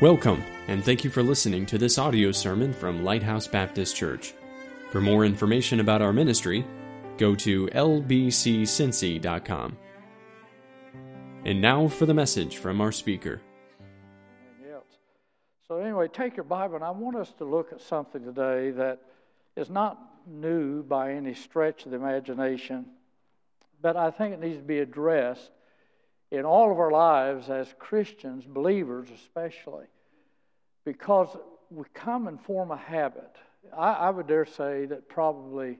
Welcome, 0.00 0.44
and 0.68 0.84
thank 0.84 1.02
you 1.02 1.10
for 1.10 1.24
listening 1.24 1.66
to 1.66 1.76
this 1.76 1.98
audio 1.98 2.30
sermon 2.30 2.72
from 2.72 3.02
Lighthouse 3.02 3.48
Baptist 3.48 3.96
Church. 3.96 4.32
For 4.92 5.00
more 5.00 5.24
information 5.24 5.80
about 5.80 6.02
our 6.02 6.12
ministry, 6.12 6.64
go 7.16 7.34
to 7.34 7.66
lbccincy.com. 7.66 8.16
And 11.44 11.60
now 11.60 11.88
for 11.88 12.06
the 12.06 12.14
message 12.14 12.58
from 12.58 12.80
our 12.80 12.92
speaker. 12.92 13.42
So, 15.66 15.78
anyway, 15.78 16.06
take 16.06 16.36
your 16.36 16.44
Bible, 16.44 16.76
and 16.76 16.84
I 16.84 16.90
want 16.90 17.16
us 17.16 17.32
to 17.38 17.44
look 17.44 17.72
at 17.72 17.80
something 17.80 18.22
today 18.22 18.70
that 18.70 19.00
is 19.56 19.68
not 19.68 19.98
new 20.28 20.84
by 20.84 21.14
any 21.14 21.34
stretch 21.34 21.86
of 21.86 21.90
the 21.90 21.96
imagination, 21.96 22.86
but 23.82 23.96
I 23.96 24.12
think 24.12 24.32
it 24.32 24.40
needs 24.40 24.58
to 24.58 24.62
be 24.62 24.78
addressed 24.78 25.50
in 26.30 26.44
all 26.44 26.70
of 26.70 26.78
our 26.78 26.90
lives 26.90 27.48
as 27.48 27.74
Christians, 27.78 28.44
believers 28.44 29.08
especially, 29.14 29.86
because 30.84 31.28
we 31.70 31.84
come 31.94 32.28
and 32.28 32.40
form 32.40 32.70
a 32.70 32.76
habit. 32.76 33.36
I, 33.76 33.92
I, 33.92 34.10
would 34.10 34.26
dare 34.26 34.46
say 34.46 34.86
that 34.86 35.08
probably, 35.08 35.78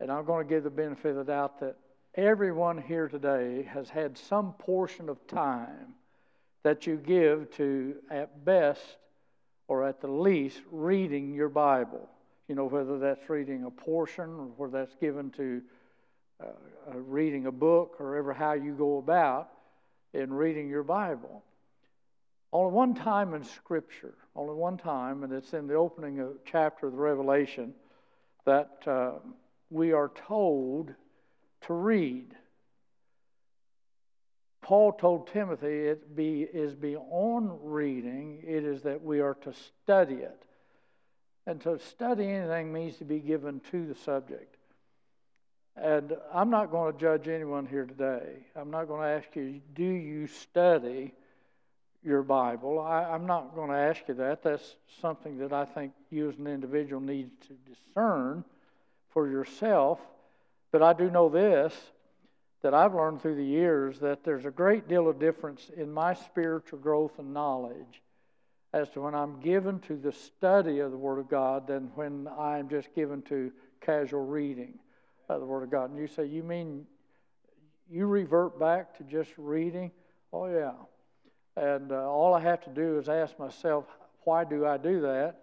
and 0.00 0.10
I'm 0.10 0.24
going 0.24 0.46
to 0.46 0.54
give 0.54 0.64
the 0.64 0.70
benefit 0.70 1.10
of 1.10 1.16
the 1.16 1.24
doubt 1.24 1.60
that 1.60 1.76
everyone 2.14 2.78
here 2.78 3.08
today 3.08 3.62
has 3.72 3.88
had 3.88 4.16
some 4.16 4.52
portion 4.54 5.08
of 5.08 5.24
time 5.26 5.94
that 6.62 6.86
you 6.86 6.96
give 6.96 7.50
to, 7.56 7.96
at 8.10 8.44
best 8.44 8.96
or 9.68 9.84
at 9.84 10.00
the 10.00 10.08
least, 10.08 10.60
reading 10.70 11.34
your 11.34 11.48
Bible. 11.48 12.08
You 12.48 12.54
know, 12.54 12.66
whether 12.66 12.98
that's 12.98 13.28
reading 13.30 13.64
a 13.64 13.70
portion 13.70 14.24
or 14.24 14.46
whether 14.56 14.78
that's 14.78 14.94
given 14.96 15.30
to 15.32 15.62
uh, 16.42 16.46
uh, 16.46 16.98
reading 16.98 17.46
a 17.46 17.52
book 17.52 17.96
or 18.00 18.16
ever 18.16 18.32
how 18.32 18.52
you 18.52 18.72
go 18.72 18.98
about 18.98 19.50
in 20.12 20.32
reading 20.32 20.68
your 20.68 20.82
Bible. 20.82 21.42
Only 22.52 22.72
one 22.72 22.94
time 22.94 23.34
in 23.34 23.44
Scripture, 23.44 24.14
only 24.36 24.54
one 24.54 24.76
time, 24.76 25.24
and 25.24 25.32
it's 25.32 25.52
in 25.54 25.66
the 25.66 25.74
opening 25.74 26.20
of 26.20 26.38
chapter 26.44 26.86
of 26.86 26.92
the 26.92 26.98
Revelation, 26.98 27.74
that 28.44 28.78
uh, 28.86 29.12
we 29.70 29.92
are 29.92 30.10
told 30.28 30.94
to 31.62 31.72
read. 31.72 32.34
Paul 34.62 34.92
told 34.92 35.28
Timothy 35.28 35.66
it 35.66 36.14
be, 36.14 36.42
is 36.42 36.74
beyond 36.74 37.50
reading, 37.62 38.42
it 38.46 38.64
is 38.64 38.82
that 38.82 39.02
we 39.02 39.20
are 39.20 39.34
to 39.42 39.52
study 39.52 40.16
it. 40.16 40.42
And 41.46 41.60
to 41.62 41.78
study 41.78 42.30
anything 42.30 42.72
means 42.72 42.96
to 42.96 43.04
be 43.04 43.18
given 43.18 43.60
to 43.70 43.86
the 43.86 43.94
subject. 43.94 44.53
And 45.76 46.16
I'm 46.32 46.50
not 46.50 46.70
going 46.70 46.92
to 46.92 46.98
judge 46.98 47.26
anyone 47.26 47.66
here 47.66 47.84
today. 47.84 48.46
I'm 48.54 48.70
not 48.70 48.86
going 48.86 49.00
to 49.00 49.08
ask 49.08 49.34
you, 49.34 49.60
do 49.74 49.84
you 49.84 50.28
study 50.28 51.12
your 52.04 52.22
Bible? 52.22 52.78
I, 52.78 53.14
am 53.14 53.26
not 53.26 53.54
going 53.54 53.70
to 53.70 53.76
ask 53.76 54.02
you 54.06 54.14
that. 54.14 54.42
That's 54.42 54.76
something 55.00 55.38
that 55.38 55.52
I 55.52 55.64
think 55.64 55.92
you 56.10 56.28
as 56.28 56.36
an 56.36 56.46
individual 56.46 57.00
need 57.00 57.30
to 57.48 57.54
discern 57.72 58.44
for 59.10 59.28
yourself. 59.28 59.98
But 60.70 60.82
I 60.82 60.92
do 60.92 61.10
know 61.10 61.28
this 61.28 61.74
that 62.62 62.72
I've 62.72 62.94
learned 62.94 63.20
through 63.20 63.34
the 63.34 63.44
years 63.44 63.98
that 63.98 64.24
there's 64.24 64.46
a 64.46 64.50
great 64.50 64.88
deal 64.88 65.06
of 65.06 65.18
difference 65.18 65.70
in 65.76 65.92
my 65.92 66.14
spiritual 66.14 66.78
growth 66.78 67.18
and 67.18 67.34
knowledge 67.34 68.00
as 68.72 68.88
to 68.90 69.02
when 69.02 69.14
I'm 69.14 69.38
given 69.40 69.80
to 69.80 69.96
the 69.96 70.12
study 70.12 70.78
of 70.78 70.90
the 70.90 70.96
Word 70.96 71.18
of 71.18 71.28
God 71.28 71.66
than 71.66 71.90
when 71.94 72.26
I'm 72.38 72.70
just 72.70 72.94
given 72.94 73.20
to 73.22 73.52
casual 73.82 74.24
reading 74.24 74.78
of 75.28 75.40
the 75.40 75.46
Word 75.46 75.62
of 75.62 75.70
God. 75.70 75.90
And 75.90 75.98
you 75.98 76.06
say, 76.06 76.26
You 76.26 76.42
mean 76.42 76.86
you 77.90 78.06
revert 78.06 78.58
back 78.58 78.96
to 78.98 79.04
just 79.04 79.30
reading? 79.36 79.90
Oh, 80.32 80.46
yeah. 80.46 80.72
And 81.56 81.92
uh, 81.92 82.10
all 82.10 82.34
I 82.34 82.40
have 82.40 82.62
to 82.62 82.70
do 82.70 82.98
is 82.98 83.08
ask 83.08 83.38
myself, 83.38 83.84
Why 84.24 84.44
do 84.44 84.66
I 84.66 84.76
do 84.76 85.02
that? 85.02 85.40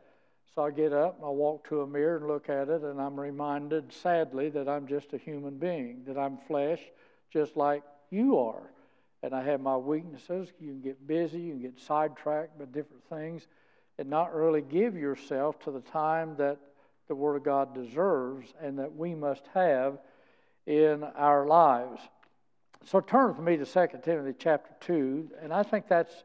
So 0.53 0.65
I 0.65 0.71
get 0.71 0.91
up 0.91 1.15
and 1.17 1.25
I 1.25 1.29
walk 1.29 1.67
to 1.69 1.81
a 1.81 1.88
mirror 1.88 2.17
and 2.17 2.27
look 2.27 2.49
at 2.49 2.67
it, 2.67 2.81
and 2.81 2.99
I'm 2.99 3.17
reminded, 3.17 3.93
sadly, 3.93 4.50
that 4.50 4.67
I'm 4.67 4.85
just 4.85 5.13
a 5.13 5.17
human 5.17 5.57
being, 5.57 6.03
that 6.07 6.17
I'm 6.17 6.38
flesh 6.47 6.81
just 7.31 7.56
like 7.56 7.83
you 8.09 8.38
are. 8.38 8.69
And 9.23 9.33
I 9.33 9.44
have 9.44 9.61
my 9.61 9.77
weaknesses. 9.77 10.50
You 10.59 10.72
can 10.72 10.81
get 10.81 11.07
busy, 11.07 11.39
you 11.39 11.53
can 11.53 11.61
get 11.61 11.79
sidetracked 11.79 12.59
by 12.59 12.66
different 12.66 13.07
things, 13.09 13.47
and 13.97 14.09
not 14.09 14.35
really 14.35 14.61
give 14.61 14.95
yourself 14.95 15.59
to 15.59 15.72
the 15.72 15.79
time 15.79 16.35
that 16.38 16.57
the 17.11 17.16
Word 17.16 17.35
of 17.35 17.44
God 17.44 17.75
deserves 17.75 18.53
and 18.61 18.79
that 18.79 18.95
we 18.95 19.13
must 19.13 19.44
have 19.53 19.97
in 20.66 21.03
our 21.03 21.45
lives. 21.45 21.99
So 22.85 23.01
turn 23.01 23.35
with 23.35 23.39
me 23.39 23.57
to 23.57 23.66
2 23.66 23.97
Timothy 24.01 24.33
chapter 24.39 24.72
2, 24.79 25.31
and 25.41 25.51
I 25.51 25.61
think 25.63 25.89
that's 25.89 26.23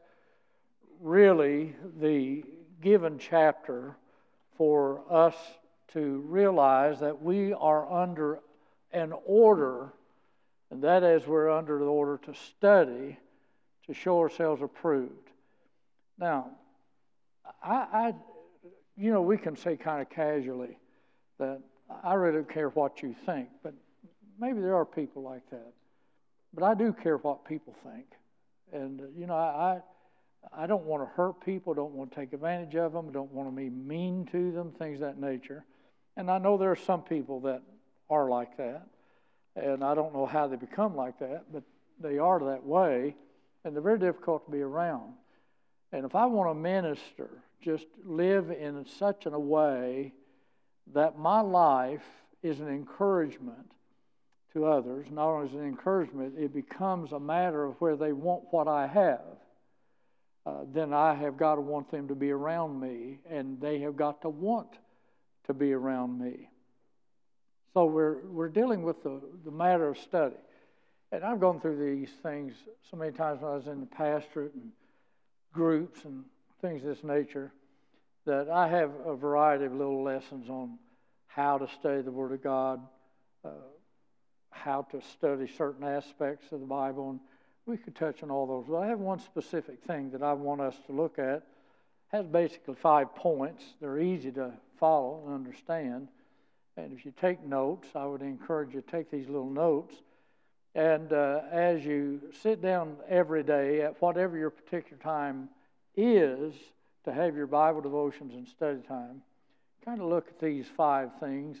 really 1.01 1.75
the 1.99 2.45
given 2.79 3.19
chapter 3.19 3.97
for 4.55 5.01
us 5.09 5.35
to 5.89 6.23
realize 6.25 7.01
that 7.01 7.21
we 7.21 7.51
are 7.51 7.91
under 7.91 8.39
an 8.93 9.11
order, 9.25 9.91
and 10.71 10.81
that 10.83 11.03
is 11.03 11.27
we're 11.27 11.51
under 11.51 11.79
the 11.79 11.83
order 11.83 12.17
to 12.23 12.33
study 12.33 13.19
to 13.87 13.93
show 13.93 14.19
ourselves 14.19 14.61
approved. 14.61 15.31
Now, 16.17 16.51
I, 17.61 17.75
I 17.91 18.13
you 18.97 19.11
know, 19.11 19.21
we 19.21 19.37
can 19.37 19.55
say 19.55 19.77
kind 19.77 20.01
of 20.01 20.09
casually 20.09 20.77
that 21.39 21.61
I 22.03 22.15
really 22.15 22.37
don't 22.37 22.49
care 22.49 22.69
what 22.69 23.01
you 23.01 23.15
think, 23.25 23.49
but 23.63 23.73
maybe 24.39 24.59
there 24.59 24.75
are 24.75 24.85
people 24.85 25.21
like 25.21 25.47
that. 25.51 25.73
But 26.53 26.63
I 26.63 26.73
do 26.73 26.93
care 26.93 27.17
what 27.17 27.45
people 27.45 27.75
think. 27.83 28.05
And, 28.73 29.01
uh, 29.01 29.05
you 29.15 29.27
know, 29.27 29.35
I, 29.35 29.81
I 30.51 30.67
don't 30.67 30.85
want 30.85 31.03
to 31.03 31.15
hurt 31.15 31.45
people, 31.45 31.73
don't 31.73 31.93
want 31.93 32.11
to 32.11 32.19
take 32.19 32.33
advantage 32.33 32.75
of 32.75 32.93
them, 32.93 33.11
don't 33.11 33.31
want 33.31 33.49
to 33.49 33.55
be 33.55 33.69
mean 33.69 34.27
to 34.31 34.51
them, 34.51 34.71
things 34.71 34.99
that 34.99 35.19
nature. 35.19 35.63
And 36.15 36.31
I 36.31 36.39
know 36.39 36.57
there 36.57 36.71
are 36.71 36.75
some 36.75 37.03
people 37.03 37.41
that 37.41 37.61
are 38.09 38.29
like 38.29 38.57
that. 38.57 38.87
And 39.55 39.83
I 39.83 39.95
don't 39.95 40.13
know 40.13 40.25
how 40.25 40.47
they 40.47 40.55
become 40.55 40.95
like 40.95 41.19
that, 41.19 41.45
but 41.51 41.63
they 41.99 42.17
are 42.17 42.39
that 42.39 42.63
way. 42.63 43.15
And 43.63 43.75
they're 43.75 43.83
very 43.83 43.99
difficult 43.99 44.45
to 44.45 44.51
be 44.51 44.61
around. 44.61 45.13
And 45.91 46.05
if 46.05 46.15
I 46.15 46.25
want 46.25 46.49
to 46.49 46.53
minister 46.53 47.29
just 47.61 47.87
live 48.03 48.51
in 48.51 48.85
such 48.85 49.25
a 49.25 49.39
way 49.39 50.13
that 50.93 51.17
my 51.17 51.41
life 51.41 52.05
is 52.43 52.59
an 52.59 52.69
encouragement 52.69 53.71
to 54.53 54.65
others. 54.65 55.07
Not 55.11 55.27
only 55.27 55.47
is 55.47 55.53
it 55.53 55.59
an 55.59 55.67
encouragement, 55.67 56.35
it 56.37 56.53
becomes 56.53 57.11
a 57.11 57.19
matter 57.19 57.65
of 57.65 57.75
where 57.79 57.95
they 57.95 58.13
want 58.13 58.43
what 58.51 58.67
I 58.67 58.87
have. 58.87 59.37
Uh, 60.45 60.63
then 60.73 60.93
I 60.93 61.13
have 61.13 61.35
got 61.35 61.55
to 61.55 61.61
want 61.61 61.91
them 61.91 62.07
to 62.07 62.15
be 62.15 62.31
around 62.31 62.79
me, 62.79 63.19
and 63.29 63.59
they 63.59 63.79
have 63.79 63.97
got 63.97 64.21
to 64.21 64.29
want 64.29 64.77
to 65.47 65.53
be 65.53 65.73
around 65.73 66.17
me. 66.17 66.49
So 67.73 67.85
we're, 67.85 68.25
we're 68.25 68.49
dealing 68.49 68.83
with 68.83 69.03
the, 69.03 69.19
the 69.43 69.51
matter 69.51 69.89
of 69.89 69.97
study. 69.97 70.35
And 71.11 71.23
I've 71.23 71.39
gone 71.39 71.59
through 71.59 71.95
these 71.95 72.09
things 72.23 72.53
so 72.89 72.97
many 72.97 73.11
times 73.11 73.41
when 73.41 73.51
I 73.51 73.55
was 73.55 73.67
in 73.67 73.81
the 73.81 73.85
pastorate 73.85 74.53
and 74.53 74.71
groups 75.53 76.05
and 76.05 76.23
things 76.61 76.83
of 76.83 76.89
this 76.89 77.03
nature, 77.03 77.51
that 78.25 78.49
I 78.49 78.67
have 78.67 78.91
a 79.05 79.15
variety 79.15 79.65
of 79.65 79.73
little 79.73 80.03
lessons 80.03 80.49
on 80.49 80.77
how 81.27 81.57
to 81.57 81.67
study 81.79 82.01
the 82.01 82.11
Word 82.11 82.31
of 82.31 82.43
God, 82.43 82.81
uh, 83.45 83.49
how 84.49 84.81
to 84.91 85.01
study 85.01 85.47
certain 85.47 85.83
aspects 85.83 86.51
of 86.51 86.59
the 86.59 86.65
Bible, 86.65 87.11
and 87.11 87.19
we 87.65 87.77
could 87.77 87.95
touch 87.95 88.23
on 88.23 88.31
all 88.31 88.47
those. 88.47 88.65
But 88.67 88.77
I 88.77 88.87
have 88.87 88.99
one 88.99 89.19
specific 89.19 89.83
thing 89.83 90.11
that 90.11 90.23
I 90.23 90.33
want 90.33 90.61
us 90.61 90.75
to 90.87 90.93
look 90.93 91.19
at. 91.19 91.35
It 91.35 91.43
has 92.09 92.25
basically 92.25 92.75
five 92.75 93.13
points. 93.15 93.63
They're 93.79 93.99
easy 93.99 94.31
to 94.31 94.53
follow 94.79 95.23
and 95.25 95.35
understand. 95.35 96.07
And 96.75 96.97
if 96.97 97.05
you 97.05 97.13
take 97.19 97.43
notes, 97.43 97.87
I 97.95 98.05
would 98.05 98.21
encourage 98.21 98.73
you 98.73 98.81
to 98.81 98.91
take 98.91 99.11
these 99.11 99.27
little 99.27 99.49
notes. 99.49 99.95
And 100.75 101.11
uh, 101.11 101.41
as 101.51 101.83
you 101.85 102.21
sit 102.41 102.61
down 102.61 102.97
every 103.09 103.43
day 103.43 103.81
at 103.81 104.01
whatever 104.01 104.37
your 104.37 104.51
particular 104.51 105.01
time 105.01 105.49
is 105.97 106.53
to 107.03 107.11
have 107.11 107.35
your 107.35 107.47
Bible 107.47 107.81
devotions 107.81 108.33
and 108.33 108.47
study 108.47 108.79
time, 108.87 109.21
kind 109.83 109.99
of 109.99 110.07
look 110.07 110.27
at 110.27 110.39
these 110.39 110.67
five 110.77 111.09
things, 111.19 111.57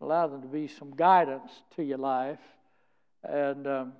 allow 0.00 0.26
them 0.26 0.42
to 0.42 0.48
be 0.48 0.66
some 0.66 0.94
guidance 0.94 1.50
to 1.76 1.82
your 1.82 1.98
life, 1.98 2.38
and 3.22 3.66
um, 3.66 3.92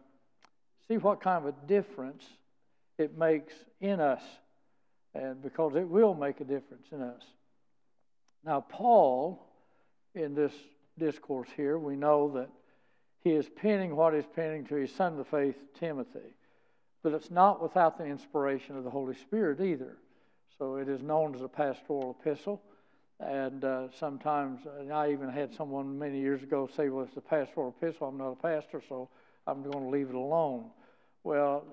see 0.88 0.96
what 0.96 1.20
kind 1.20 1.46
of 1.46 1.54
a 1.54 1.66
difference 1.66 2.24
it 2.98 3.16
makes 3.18 3.52
in 3.80 4.00
us, 4.00 4.22
and 5.14 5.42
because 5.42 5.74
it 5.74 5.88
will 5.88 6.14
make 6.14 6.40
a 6.40 6.44
difference 6.44 6.86
in 6.92 7.02
us. 7.02 7.22
Now, 8.44 8.60
Paul, 8.60 9.44
in 10.14 10.34
this 10.34 10.52
discourse 10.98 11.48
here, 11.56 11.78
we 11.78 11.96
know 11.96 12.30
that 12.34 12.48
he 13.22 13.30
is 13.30 13.48
penning 13.48 13.96
what 13.96 14.14
he's 14.14 14.26
penning 14.36 14.64
to 14.66 14.74
his 14.76 14.92
son 14.92 15.12
of 15.12 15.18
the 15.18 15.24
faith, 15.24 15.56
Timothy. 15.80 16.36
But 17.04 17.12
it's 17.12 17.30
not 17.30 17.62
without 17.62 17.98
the 17.98 18.04
inspiration 18.04 18.76
of 18.76 18.82
the 18.82 18.90
Holy 18.90 19.14
Spirit 19.14 19.60
either. 19.60 19.98
So 20.58 20.76
it 20.76 20.88
is 20.88 21.02
known 21.02 21.34
as 21.36 21.42
a 21.42 21.48
pastoral 21.48 22.16
epistle. 22.18 22.62
And 23.20 23.62
uh, 23.62 23.88
sometimes, 24.00 24.60
and 24.80 24.92
I 24.92 25.12
even 25.12 25.28
had 25.28 25.54
someone 25.54 25.98
many 25.98 26.18
years 26.18 26.42
ago 26.42 26.68
say, 26.76 26.88
well, 26.88 27.04
it's 27.04 27.16
a 27.16 27.20
pastoral 27.20 27.74
epistle. 27.78 28.08
I'm 28.08 28.16
not 28.16 28.30
a 28.30 28.36
pastor, 28.36 28.82
so 28.88 29.10
I'm 29.46 29.62
going 29.62 29.84
to 29.84 29.90
leave 29.90 30.08
it 30.08 30.14
alone. 30.14 30.70
Well, 31.22 31.64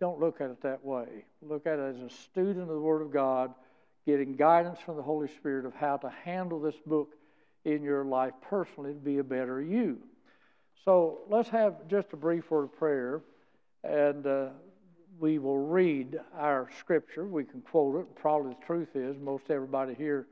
don't 0.00 0.18
look 0.18 0.40
at 0.40 0.50
it 0.50 0.62
that 0.62 0.84
way. 0.84 1.24
Look 1.40 1.66
at 1.66 1.78
it 1.78 1.96
as 1.96 2.02
a 2.02 2.10
student 2.10 2.62
of 2.62 2.68
the 2.68 2.80
Word 2.80 3.02
of 3.02 3.12
God, 3.12 3.54
getting 4.04 4.34
guidance 4.34 4.80
from 4.84 4.96
the 4.96 5.02
Holy 5.02 5.28
Spirit 5.28 5.64
of 5.64 5.74
how 5.74 5.96
to 5.98 6.12
handle 6.24 6.60
this 6.60 6.76
book 6.86 7.14
in 7.64 7.82
your 7.82 8.04
life 8.04 8.34
personally 8.42 8.94
to 8.94 8.98
be 8.98 9.18
a 9.18 9.24
better 9.24 9.62
you. 9.62 9.98
So 10.84 11.20
let's 11.28 11.48
have 11.50 11.86
just 11.88 12.12
a 12.12 12.16
brief 12.16 12.50
word 12.50 12.64
of 12.64 12.76
prayer, 12.76 13.22
and 13.84 14.26
uh, 14.26 14.46
we 15.18 15.38
will 15.38 15.58
read 15.58 16.18
our 16.36 16.68
scripture. 16.78 17.26
We 17.26 17.44
can 17.44 17.60
quote 17.60 18.00
it. 18.00 18.16
Probably 18.16 18.54
the 18.54 18.66
truth 18.66 18.94
is, 18.94 19.16
most 19.20 19.50
everybody 19.50 19.94
here 19.94 20.26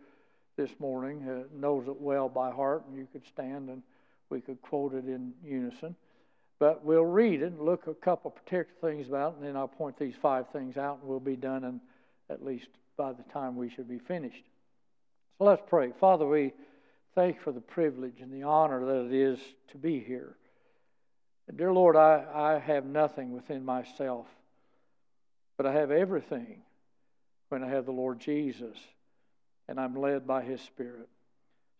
this 0.56 0.70
morning 0.78 1.28
uh, 1.28 1.44
knows 1.54 1.87
it 1.88 2.00
well 2.00 2.28
by 2.28 2.50
heart, 2.50 2.84
and 2.88 2.96
you 2.96 3.06
could 3.12 3.26
stand 3.26 3.69
and 3.69 3.82
we 4.31 4.40
could 4.40 4.60
quote 4.62 4.94
it 4.94 5.06
in 5.06 5.32
unison. 5.44 5.94
But 6.58 6.84
we'll 6.84 7.04
read 7.04 7.43
it 7.43 7.46
and 7.46 7.60
look 7.60 7.87
a 7.87 7.94
couple 7.94 8.31
particular 8.31 8.81
things 8.81 9.08
about 9.08 9.34
it, 9.34 9.37
and 9.38 9.48
then 9.48 9.56
I'll 9.56 9.69
point 9.69 9.98
these 9.98 10.14
five 10.20 10.48
things 10.50 10.76
out, 10.76 10.98
and 11.00 11.08
we'll 11.08 11.20
be 11.20 11.37
done 11.37 11.64
in, 11.64 11.81
at 12.31 12.44
least 12.44 12.69
by 12.96 13.12
the 13.12 13.22
time 13.25 13.56
we 13.56 13.69
should 13.69 13.88
be 13.88 13.98
finished. 13.98 14.44
So 15.38 15.44
let's 15.44 15.62
pray. 15.66 15.93
Father, 16.00 16.26
we 16.26 16.54
thank 17.14 17.37
you 17.37 17.43
for 17.43 17.52
the 17.52 17.60
privilege 17.60 18.20
and 18.20 18.32
the 18.32 18.44
honor 18.44 18.84
that 18.87 19.06
it 19.06 19.12
is 19.12 19.38
to 19.72 19.78
be 19.78 20.00
here. 20.00 20.37
Dear 21.54 21.72
Lord, 21.72 21.96
I, 21.96 22.25
I 22.34 22.58
have 22.58 22.84
nothing 22.84 23.32
within 23.32 23.64
myself, 23.64 24.26
but 25.56 25.64
I 25.64 25.72
have 25.72 25.90
everything 25.90 26.62
when 27.48 27.62
I 27.62 27.69
have 27.69 27.87
the 27.87 27.93
Lord 27.93 28.19
Jesus, 28.19 28.76
and 29.69 29.78
I'm 29.78 29.94
led 29.94 30.26
by 30.26 30.43
His 30.43 30.60
Spirit. 30.60 31.08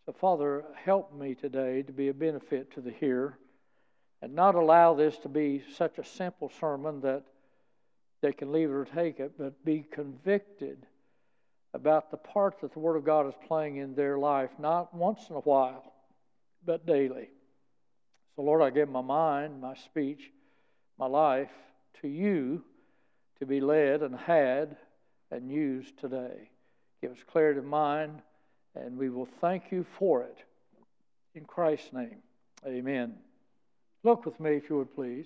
So, 0.05 0.13
Father, 0.13 0.63
help 0.73 1.13
me 1.13 1.35
today 1.35 1.81
to 1.81 1.91
be 1.91 2.07
a 2.07 2.13
benefit 2.13 2.73
to 2.75 2.81
the 2.81 2.91
hearer 2.91 3.37
and 4.21 4.33
not 4.33 4.55
allow 4.55 4.93
this 4.93 5.17
to 5.19 5.29
be 5.29 5.63
such 5.75 5.97
a 5.97 6.05
simple 6.05 6.49
sermon 6.61 7.01
that 7.01 7.23
they 8.21 8.31
can 8.31 8.53
leave 8.53 8.69
it 8.69 8.73
or 8.73 8.85
take 8.85 9.19
it, 9.19 9.33
but 9.37 9.63
be 9.65 9.85
convicted 9.91 10.85
about 11.73 12.09
the 12.09 12.17
part 12.17 12.61
that 12.61 12.71
the 12.71 12.79
Word 12.79 12.95
of 12.95 13.03
God 13.03 13.27
is 13.27 13.35
playing 13.47 13.77
in 13.77 13.93
their 13.93 14.17
life, 14.17 14.49
not 14.57 14.93
once 14.93 15.29
in 15.29 15.35
a 15.35 15.41
while, 15.41 15.93
but 16.65 16.85
daily. 16.85 17.29
So, 18.37 18.43
Lord, 18.43 18.61
I 18.61 18.69
give 18.69 18.87
my 18.87 19.01
mind, 19.01 19.61
my 19.61 19.73
speech, 19.73 20.31
my 20.99 21.07
life 21.07 21.49
to 22.01 22.07
you 22.07 22.63
to 23.39 23.47
be 23.47 23.59
led 23.59 24.03
and 24.03 24.15
had 24.15 24.77
and 25.31 25.51
used 25.51 25.97
today. 25.97 26.51
Give 27.01 27.11
us 27.11 27.17
clarity 27.25 27.57
of 27.57 27.65
mind, 27.65 28.21
and 28.75 28.95
we 28.95 29.09
will 29.09 29.27
thank 29.41 29.71
you 29.71 29.87
for 29.97 30.21
it. 30.21 30.37
In 31.33 31.45
Christ's 31.45 31.91
name, 31.93 32.19
amen. 32.63 33.15
Look 34.03 34.27
with 34.27 34.39
me, 34.39 34.51
if 34.51 34.69
you 34.69 34.77
would 34.77 34.93
please. 34.93 35.25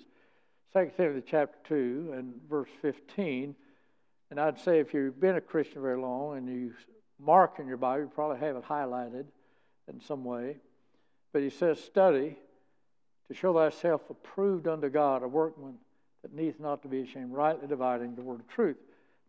2 0.72 0.92
Timothy 0.96 1.28
chapter 1.30 1.58
2 1.68 2.14
and 2.16 2.34
verse 2.50 2.70
15. 2.82 3.56
And 4.30 4.40
I'd 4.40 4.58
say 4.58 4.80
if 4.80 4.94
you've 4.94 5.20
been 5.20 5.36
a 5.36 5.42
Christian 5.42 5.82
very 5.82 6.00
long 6.00 6.38
and 6.38 6.48
you 6.48 6.74
mark 7.20 7.60
in 7.60 7.68
your 7.68 7.76
Bible, 7.76 8.04
you 8.04 8.12
probably 8.16 8.40
have 8.40 8.56
it 8.56 8.64
highlighted 8.64 9.26
in 9.90 10.00
some 10.00 10.24
way. 10.24 10.56
But 11.34 11.42
he 11.42 11.50
says, 11.50 11.84
Study 11.84 12.38
to 13.32 13.38
show 13.38 13.54
thyself 13.54 14.02
approved 14.10 14.68
unto 14.68 14.90
God, 14.90 15.24
a 15.24 15.28
workman 15.28 15.76
that 16.22 16.34
needs 16.34 16.60
not 16.60 16.82
to 16.82 16.90
be 16.90 17.00
ashamed, 17.00 17.32
rightly 17.32 17.66
dividing 17.66 18.14
the 18.14 18.22
word 18.22 18.42
of 18.42 18.48
truth. 18.50 18.76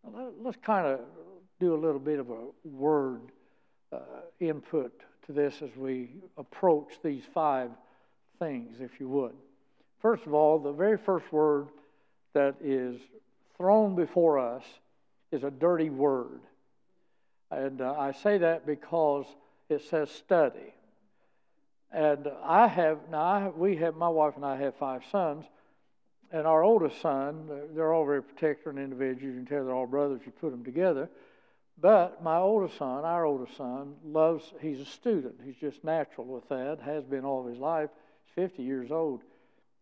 Now, 0.03 0.27
let's 0.41 0.57
kind 0.61 0.85
of 0.85 0.99
do 1.61 1.73
a 1.73 1.77
little 1.79 2.01
bit 2.01 2.19
of 2.19 2.29
a 2.29 2.39
word 2.65 3.21
uh, 3.93 3.99
input 4.41 4.91
to 5.25 5.31
this 5.31 5.61
as 5.61 5.69
we 5.77 6.09
approach 6.37 6.99
these 7.01 7.23
five 7.33 7.69
things, 8.39 8.81
if 8.81 8.99
you 8.99 9.07
would. 9.07 9.31
First 10.01 10.25
of 10.25 10.33
all, 10.33 10.59
the 10.59 10.73
very 10.73 10.97
first 10.97 11.31
word 11.31 11.69
that 12.33 12.55
is 12.61 12.99
thrown 13.55 13.95
before 13.95 14.37
us 14.37 14.63
is 15.31 15.45
a 15.45 15.51
dirty 15.51 15.89
word. 15.89 16.41
And 17.51 17.79
uh, 17.79 17.95
I 17.97 18.11
say 18.11 18.37
that 18.39 18.65
because 18.65 19.27
it 19.69 19.81
says 19.81 20.11
study. 20.11 20.73
And 21.93 22.27
I 22.43 22.67
have, 22.67 22.97
now 23.11 23.21
I, 23.21 23.51
we 23.55 23.75
have, 23.77 23.95
my 23.95 24.09
wife 24.09 24.35
and 24.35 24.43
I 24.43 24.57
have 24.57 24.75
five 24.75 25.03
sons. 25.11 25.45
And 26.31 26.47
our 26.47 26.63
oldest 26.63 26.99
son, 26.99 27.47
they're 27.75 27.93
all 27.93 28.05
very 28.05 28.23
particular 28.23 28.81
individuals. 28.81 29.21
You 29.21 29.33
can 29.33 29.45
tell 29.45 29.63
they're 29.63 29.75
all 29.75 29.85
brothers, 29.85 30.21
you 30.25 30.31
put 30.31 30.49
them 30.49 30.63
together. 30.63 31.07
But 31.79 32.23
my 32.23 32.37
oldest 32.37 32.77
son, 32.77 33.05
our 33.05 33.25
oldest 33.25 33.55
son, 33.55 33.95
loves, 34.03 34.43
he's 34.59 34.79
a 34.79 34.85
student. 34.85 35.35
He's 35.45 35.55
just 35.55 35.83
natural 35.83 36.25
with 36.25 36.49
that, 36.49 36.79
has 36.83 37.03
been 37.03 37.25
all 37.25 37.41
of 37.41 37.49
his 37.51 37.59
life. 37.59 37.89
He's 38.25 38.43
50 38.43 38.63
years 38.63 38.91
old, 38.91 39.21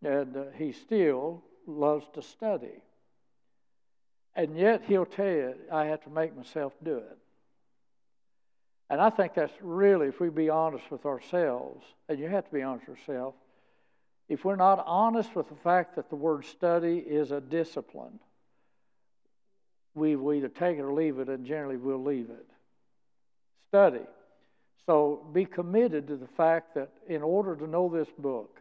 and 0.02 0.36
uh, 0.36 0.44
he 0.56 0.72
still 0.72 1.42
loves 1.66 2.04
to 2.14 2.22
study. 2.22 2.82
And 4.34 4.56
yet 4.56 4.82
he'll 4.86 5.06
tell 5.06 5.26
you, 5.26 5.54
I 5.70 5.86
have 5.86 6.02
to 6.04 6.10
make 6.10 6.36
myself 6.36 6.74
do 6.82 6.98
it. 6.98 7.18
And 8.92 9.00
I 9.00 9.08
think 9.08 9.32
that's 9.32 9.54
really, 9.62 10.08
if 10.08 10.20
we 10.20 10.28
be 10.28 10.50
honest 10.50 10.90
with 10.90 11.06
ourselves, 11.06 11.82
and 12.10 12.18
you 12.18 12.28
have 12.28 12.44
to 12.44 12.52
be 12.52 12.60
honest 12.60 12.86
with 12.86 12.98
yourself, 12.98 13.34
if 14.28 14.44
we're 14.44 14.54
not 14.54 14.84
honest 14.86 15.34
with 15.34 15.48
the 15.48 15.54
fact 15.54 15.96
that 15.96 16.10
the 16.10 16.14
word 16.14 16.44
study 16.44 16.98
is 16.98 17.30
a 17.30 17.40
discipline, 17.40 18.20
we 19.94 20.14
will 20.14 20.34
either 20.34 20.50
take 20.50 20.76
it 20.76 20.82
or 20.82 20.92
leave 20.92 21.18
it, 21.20 21.30
and 21.30 21.46
generally 21.46 21.78
we'll 21.78 22.04
leave 22.04 22.28
it. 22.28 22.46
Study. 23.70 24.04
So 24.84 25.26
be 25.32 25.46
committed 25.46 26.08
to 26.08 26.16
the 26.16 26.28
fact 26.28 26.74
that 26.74 26.90
in 27.08 27.22
order 27.22 27.56
to 27.56 27.66
know 27.66 27.88
this 27.88 28.12
book, 28.18 28.60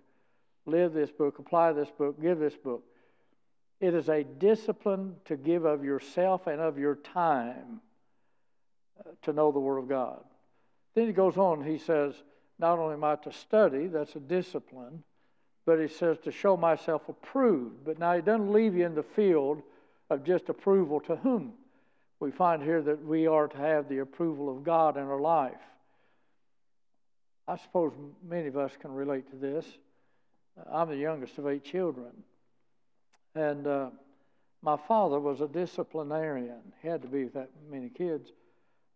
live 0.66 0.94
this 0.94 1.12
book, 1.12 1.40
apply 1.40 1.74
this 1.74 1.92
book, 1.98 2.22
give 2.22 2.40
this 2.40 2.56
book, 2.56 2.86
it 3.82 3.94
is 3.94 4.08
a 4.08 4.24
discipline 4.24 5.18
to 5.26 5.36
give 5.36 5.66
of 5.66 5.84
yourself 5.84 6.48
and 6.48 6.62
of 6.62 6.78
your 6.78 6.96
time 6.96 7.82
to 9.24 9.34
know 9.34 9.52
the 9.52 9.60
Word 9.60 9.78
of 9.78 9.90
God. 9.90 10.24
Then 10.96 11.08
he 11.08 11.14
goes 11.14 11.38
on, 11.38 11.64
he 11.64 11.78
says, 11.78 12.14
not 12.60 12.80
only 12.80 12.94
am 12.94 13.04
I 13.04 13.16
to 13.16 13.32
study, 13.32 13.88
that's 13.88 14.16
a 14.16 14.20
discipline, 14.20 15.04
but 15.66 15.80
he 15.80 15.88
says 15.88 16.18
to 16.24 16.32
show 16.32 16.58
myself 16.58 17.08
approved. 17.10 17.86
But 17.86 18.00
now 18.00 18.16
he 18.16 18.22
doesn't 18.22 18.52
leave 18.52 18.76
you 18.76 18.86
in 18.86 18.96
the 18.96 19.04
field 19.04 19.62
of 20.10 20.24
just 20.24 20.50
approval 20.50 21.00
to 21.02 21.16
whom. 21.16 21.54
We 22.20 22.32
find 22.32 22.62
here 22.62 22.82
that 22.82 23.04
we 23.04 23.26
are 23.26 23.48
to 23.48 23.58
have 23.58 23.90
the 23.90 24.00
approval 24.00 24.50
of 24.56 24.64
God 24.64 24.98
in 24.98 25.04
our 25.04 25.20
life. 25.20 25.62
I 27.48 27.58
suppose 27.58 27.94
many 28.28 28.48
of 28.48 28.58
us 28.58 28.72
can 28.80 28.92
relate 28.92 29.30
to 29.32 29.38
this. 29.38 29.66
I'm 30.72 30.90
the 30.90 30.98
youngest 30.98 31.38
of 31.38 31.48
eight 31.48 31.64
children. 31.64 32.12
And 33.34 33.66
uh, 33.66 33.90
my 34.62 34.78
father 34.88 35.20
was 35.20 35.42
a 35.42 35.48
disciplinarian. 35.48 36.62
He 36.82 36.88
had 36.88 37.02
to 37.02 37.08
be 37.08 37.24
with 37.24 37.34
that 37.34 37.50
many 37.70 37.90
kids. 37.90 38.30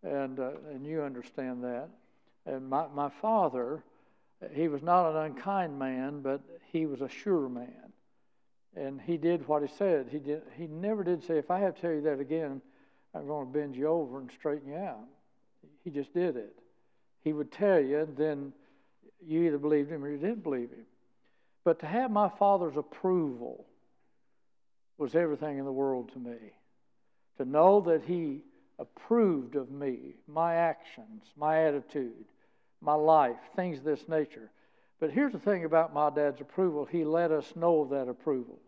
And, 0.04 0.40
uh, 0.40 0.52
and 0.72 0.86
you 0.86 1.02
understand 1.02 1.64
that. 1.64 1.90
And 2.46 2.70
my, 2.70 2.86
my 2.94 3.10
father, 3.22 3.84
he 4.54 4.68
was 4.68 4.84
not 4.84 5.12
an 5.12 5.18
unkind 5.18 5.80
man, 5.80 6.22
but 6.22 6.42
he 6.72 6.86
was 6.86 7.02
a 7.02 7.10
sure 7.10 7.50
man. 7.50 7.92
And 8.76 9.02
he 9.02 9.18
did 9.18 9.48
what 9.48 9.62
he 9.62 9.70
said. 9.78 10.08
He, 10.12 10.20
did, 10.20 10.44
he 10.58 10.68
never 10.68 11.04
did 11.04 11.24
say, 11.24 11.38
if 11.38 11.50
I 11.50 11.60
have 11.60 11.76
to 11.76 11.82
tell 11.82 11.92
you 11.92 12.02
that 12.02 12.20
again, 12.20 12.62
I'm 13.14 13.26
going 13.26 13.48
to 13.48 13.54
bend 13.58 13.76
you 13.76 13.88
over 13.88 14.20
and 14.20 14.30
straighten 14.32 14.70
you 14.70 14.78
out. 14.78 15.06
He 15.84 15.90
just 15.90 16.14
did 16.14 16.36
it 16.36 16.56
he 17.26 17.34
would 17.34 17.52
tell 17.52 17.80
you, 17.80 18.08
then 18.16 18.54
you 19.26 19.44
either 19.44 19.58
believed 19.58 19.92
him 19.92 20.04
or 20.04 20.10
you 20.10 20.18
didn't 20.18 20.44
believe 20.44 20.70
him. 20.70 20.86
But 21.66 21.80
to 21.80 21.88
have 21.88 22.12
my 22.12 22.30
father's 22.30 22.78
approval 22.78 23.66
was 25.00 25.16
everything 25.16 25.58
in 25.58 25.66
the 25.66 25.72
world 25.72 26.12
to 26.14 26.20
me. 26.20 26.38
To 27.38 27.46
know 27.46 27.82
that 27.82 28.04
he 28.04 28.44
approved 28.80 29.56
of 29.56 29.72
me, 29.72 30.16
my 30.28 30.56
actions, 30.56 31.24
my 31.38 31.64
attitude, 31.64 32.26
my 32.82 32.94
life, 32.94 33.38
things 33.56 33.80
of 33.80 33.84
this 33.84 34.08
nature. 34.08 34.52
But 35.00 35.12
here's 35.12 35.34
the 35.34 35.40
thing 35.40 35.66
about 35.66 35.94
my 35.94 36.10
dad's 36.10 36.42
approval 36.42 36.86
he 36.86 37.04
let 37.04 37.32
us 37.32 37.56
know 37.56 37.82
of 37.82 37.90
that 37.90 38.08
approval. 38.08 38.60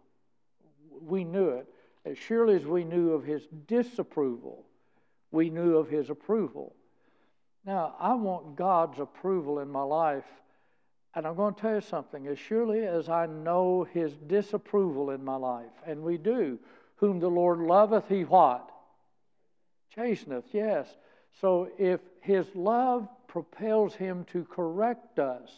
We 1.02 1.24
knew 1.24 1.50
it. 1.50 1.68
As 2.06 2.18
surely 2.18 2.56
as 2.56 2.66
we 2.66 2.84
knew 2.84 3.12
of 3.12 3.24
his 3.24 3.48
disapproval, 3.68 4.66
we 5.32 5.50
knew 5.50 5.78
of 5.78 5.90
his 5.90 6.10
approval. 6.10 6.74
Now, 7.66 7.96
I 8.00 8.14
want 8.14 8.56
God's 8.56 9.00
approval 9.00 9.60
in 9.60 9.70
my 9.70 9.84
life. 9.84 10.24
And 11.16 11.26
I'm 11.26 11.36
going 11.36 11.56
to 11.56 11.62
tell 11.62 11.76
you 11.76 11.82
something. 11.82 12.28
As 12.28 12.38
surely 12.38 12.86
as 12.86 13.10
I 13.10 13.26
know 13.26 13.88
his 13.92 14.14
disapproval 14.28 15.10
in 15.10 15.26
my 15.26 15.36
life, 15.36 15.72
and 15.86 16.04
we 16.04 16.18
do, 16.18 16.60
whom 16.98 17.20
the 17.20 17.28
Lord 17.28 17.60
loveth, 17.60 18.08
he 18.08 18.24
what? 18.24 18.72
Chasteneth, 19.98 20.46
yes. 20.54 20.88
So 21.42 21.70
if 21.78 22.00
his 22.22 22.46
love 22.56 23.08
propels 23.28 23.96
him 23.96 24.26
to 24.32 24.44
correct 24.46 25.20
us, 25.20 25.50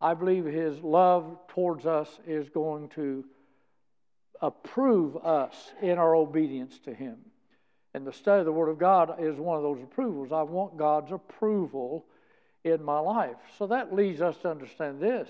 I 0.00 0.14
believe 0.14 0.44
his 0.44 0.80
love 0.80 1.38
towards 1.48 1.86
us 1.86 2.08
is 2.26 2.48
going 2.48 2.88
to 2.90 3.24
approve 4.40 5.16
us 5.18 5.72
in 5.82 5.98
our 5.98 6.14
obedience 6.14 6.78
to 6.84 6.94
him. 6.94 7.18
And 7.92 8.06
the 8.06 8.12
study 8.12 8.40
of 8.40 8.46
the 8.46 8.52
Word 8.52 8.68
of 8.68 8.78
God 8.78 9.16
is 9.20 9.36
one 9.36 9.56
of 9.56 9.62
those 9.62 9.82
approvals. 9.82 10.32
I 10.32 10.42
want 10.42 10.76
God's 10.76 11.12
approval 11.12 12.06
in 12.64 12.82
my 12.82 12.98
life. 13.00 13.36
So 13.58 13.66
that 13.66 13.94
leads 13.94 14.20
us 14.20 14.36
to 14.38 14.50
understand 14.50 15.00
this 15.00 15.28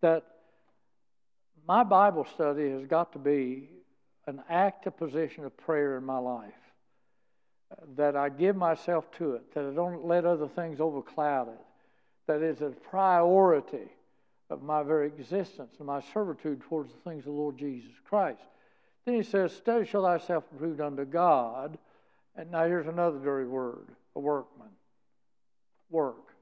that 0.00 0.24
my 1.68 1.84
Bible 1.84 2.26
study 2.34 2.70
has 2.70 2.86
got 2.86 3.12
to 3.12 3.18
be 3.18 3.68
an 4.30 4.42
active 4.48 4.96
position 4.96 5.44
of 5.44 5.56
prayer 5.56 5.98
in 5.98 6.04
my 6.04 6.18
life, 6.18 6.52
that 7.96 8.16
I 8.16 8.28
give 8.28 8.56
myself 8.56 9.10
to 9.18 9.34
it, 9.34 9.54
that 9.54 9.64
I 9.64 9.74
don't 9.74 10.06
let 10.06 10.24
other 10.24 10.48
things 10.48 10.80
overcloud 10.80 11.48
it, 11.48 11.60
that 12.26 12.40
it's 12.40 12.60
a 12.60 12.70
priority 12.70 13.90
of 14.48 14.62
my 14.62 14.82
very 14.82 15.06
existence 15.06 15.74
and 15.78 15.86
my 15.86 16.00
servitude 16.12 16.62
towards 16.62 16.92
the 16.92 17.10
things 17.10 17.20
of 17.20 17.32
the 17.32 17.38
Lord 17.38 17.58
Jesus 17.58 17.92
Christ. 18.08 18.42
Then 19.04 19.16
he 19.16 19.22
says, 19.22 19.52
Study 19.52 19.84
show 19.84 20.02
thyself 20.02 20.44
approved 20.54 20.80
unto 20.80 21.04
God. 21.04 21.76
And 22.36 22.50
now 22.52 22.64
here's 22.66 22.86
another 22.86 23.18
dirty 23.18 23.48
word 23.48 23.88
a 24.14 24.20
workman. 24.20 24.68
Work. 25.90 26.34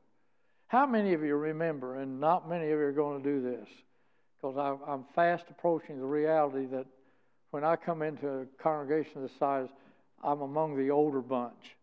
How 0.66 0.86
many 0.86 1.14
of 1.14 1.22
you 1.22 1.34
remember, 1.34 1.96
and 1.96 2.20
not 2.20 2.48
many 2.48 2.64
of 2.64 2.70
you 2.70 2.84
are 2.84 2.92
going 2.92 3.22
to 3.22 3.28
do 3.28 3.40
this, 3.40 3.68
because 4.36 4.78
I'm 4.86 5.04
fast 5.14 5.46
approaching 5.50 5.98
the 5.98 6.06
reality 6.06 6.66
that 6.66 6.86
when 7.50 7.64
I 7.64 7.76
come 7.76 8.02
into 8.02 8.28
a 8.28 8.46
congregation 8.62 9.22
this 9.22 9.32
size, 9.38 9.68
I'm 10.22 10.40
among 10.40 10.76
the 10.76 10.90
older 10.90 11.20
bunch. 11.20 11.76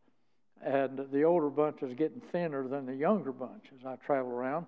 And 0.64 1.08
the 1.12 1.24
older 1.24 1.50
bunch 1.50 1.82
is 1.82 1.94
getting 1.96 2.22
thinner 2.32 2.68
than 2.68 2.86
the 2.86 2.96
younger 2.96 3.32
bunch 3.32 3.66
as 3.78 3.86
I 3.86 3.96
travel 4.06 4.32
around. 4.32 4.66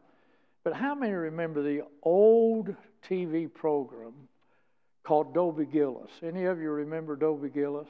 But 0.63 0.73
how 0.73 0.95
many 0.95 1.13
remember 1.13 1.61
the 1.61 1.83
old 2.03 2.75
TV 3.09 3.51
program 3.51 4.13
called 5.03 5.33
Dobie 5.33 5.65
Gillis? 5.65 6.11
Any 6.21 6.45
of 6.45 6.59
you 6.59 6.71
remember 6.71 7.15
Dobie 7.15 7.49
Gillis? 7.49 7.87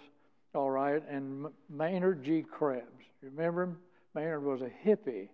All 0.53 0.69
right. 0.69 1.01
And 1.09 1.47
Maynard 1.69 2.23
G. 2.23 2.43
Krebs. 2.49 2.85
Remember 3.21 3.63
him? 3.63 3.77
Maynard 4.13 4.43
was 4.43 4.61
a 4.61 4.71
hippie, 4.87 5.29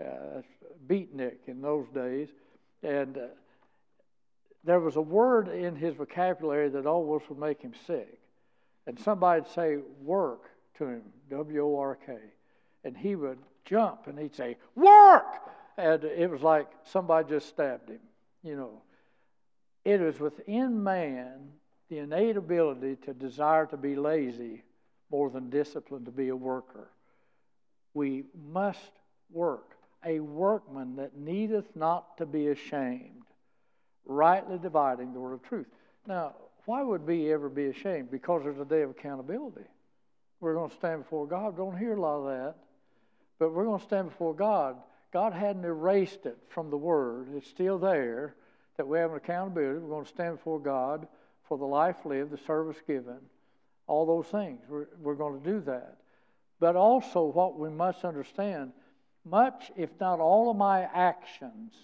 uh, 0.00 0.42
beatnik 0.88 1.38
in 1.46 1.60
those 1.60 1.86
days. 1.94 2.28
And 2.82 3.16
uh, 3.16 3.26
there 4.64 4.80
was 4.80 4.96
a 4.96 5.00
word 5.00 5.48
in 5.48 5.76
his 5.76 5.94
vocabulary 5.94 6.68
that 6.70 6.86
always 6.86 7.22
would 7.28 7.38
make 7.38 7.60
him 7.60 7.74
sick. 7.86 8.18
And 8.86 8.98
somebody'd 8.98 9.48
say, 9.48 9.78
work 10.02 10.50
to 10.78 10.86
him, 10.86 11.02
W 11.30 11.64
O 11.64 11.78
R 11.78 11.98
K. 12.04 12.16
And 12.84 12.96
he 12.96 13.14
would 13.14 13.38
jump 13.64 14.06
and 14.06 14.18
he'd 14.18 14.34
say, 14.34 14.56
work! 14.74 15.40
And 15.78 16.04
it 16.04 16.30
was 16.30 16.42
like 16.42 16.68
somebody 16.84 17.28
just 17.28 17.48
stabbed 17.48 17.88
him, 17.88 18.00
you 18.42 18.56
know. 18.56 18.82
It 19.84 20.00
is 20.00 20.20
within 20.20 20.82
man 20.82 21.52
the 21.88 21.98
innate 21.98 22.36
ability 22.36 22.96
to 23.04 23.14
desire 23.14 23.66
to 23.66 23.76
be 23.76 23.96
lazy 23.96 24.62
more 25.10 25.28
than 25.30 25.50
discipline 25.50 26.04
to 26.04 26.10
be 26.10 26.28
a 26.28 26.36
worker. 26.36 26.88
We 27.94 28.24
must 28.50 28.92
work. 29.30 29.76
A 30.04 30.20
workman 30.20 30.96
that 30.96 31.16
needeth 31.16 31.76
not 31.76 32.16
to 32.18 32.26
be 32.26 32.48
ashamed, 32.48 33.21
rightly 34.06 34.58
dividing 34.58 35.12
the 35.12 35.20
word 35.20 35.34
of 35.34 35.42
truth. 35.42 35.66
Now, 36.06 36.34
why 36.64 36.82
would 36.82 37.06
we 37.06 37.32
ever 37.32 37.48
be 37.48 37.66
ashamed? 37.66 38.10
Because 38.10 38.42
there's 38.44 38.58
a 38.58 38.64
day 38.64 38.82
of 38.82 38.90
accountability. 38.90 39.66
We're 40.40 40.54
going 40.54 40.70
to 40.70 40.76
stand 40.76 41.02
before 41.02 41.26
God. 41.26 41.56
Don't 41.56 41.78
hear 41.78 41.94
a 41.96 42.00
lot 42.00 42.18
of 42.18 42.26
that. 42.26 42.54
But 43.38 43.52
we're 43.52 43.64
going 43.64 43.80
to 43.80 43.86
stand 43.86 44.10
before 44.10 44.34
God. 44.34 44.76
God 45.12 45.32
hadn't 45.32 45.64
erased 45.64 46.26
it 46.26 46.38
from 46.48 46.70
the 46.70 46.76
Word, 46.76 47.28
it's 47.36 47.48
still 47.48 47.78
there 47.78 48.34
that 48.76 48.88
we 48.88 48.98
have 48.98 49.10
an 49.10 49.16
accountability. 49.16 49.78
We're 49.80 49.88
going 49.88 50.04
to 50.04 50.10
stand 50.10 50.36
before 50.36 50.58
God 50.58 51.06
for 51.46 51.58
the 51.58 51.64
life 51.64 52.06
lived, 52.06 52.30
the 52.30 52.38
service 52.38 52.78
given, 52.86 53.18
all 53.86 54.06
those 54.06 54.26
things. 54.26 54.60
We're, 54.68 54.86
we're 55.00 55.14
going 55.14 55.42
to 55.42 55.46
do 55.46 55.60
that. 55.62 55.98
But 56.58 56.76
also, 56.76 57.24
what 57.24 57.58
we 57.58 57.68
must 57.68 58.04
understand 58.04 58.72
much, 59.24 59.70
if 59.76 59.90
not 60.00 60.20
all, 60.20 60.50
of 60.50 60.56
my 60.56 60.82
actions 60.84 61.74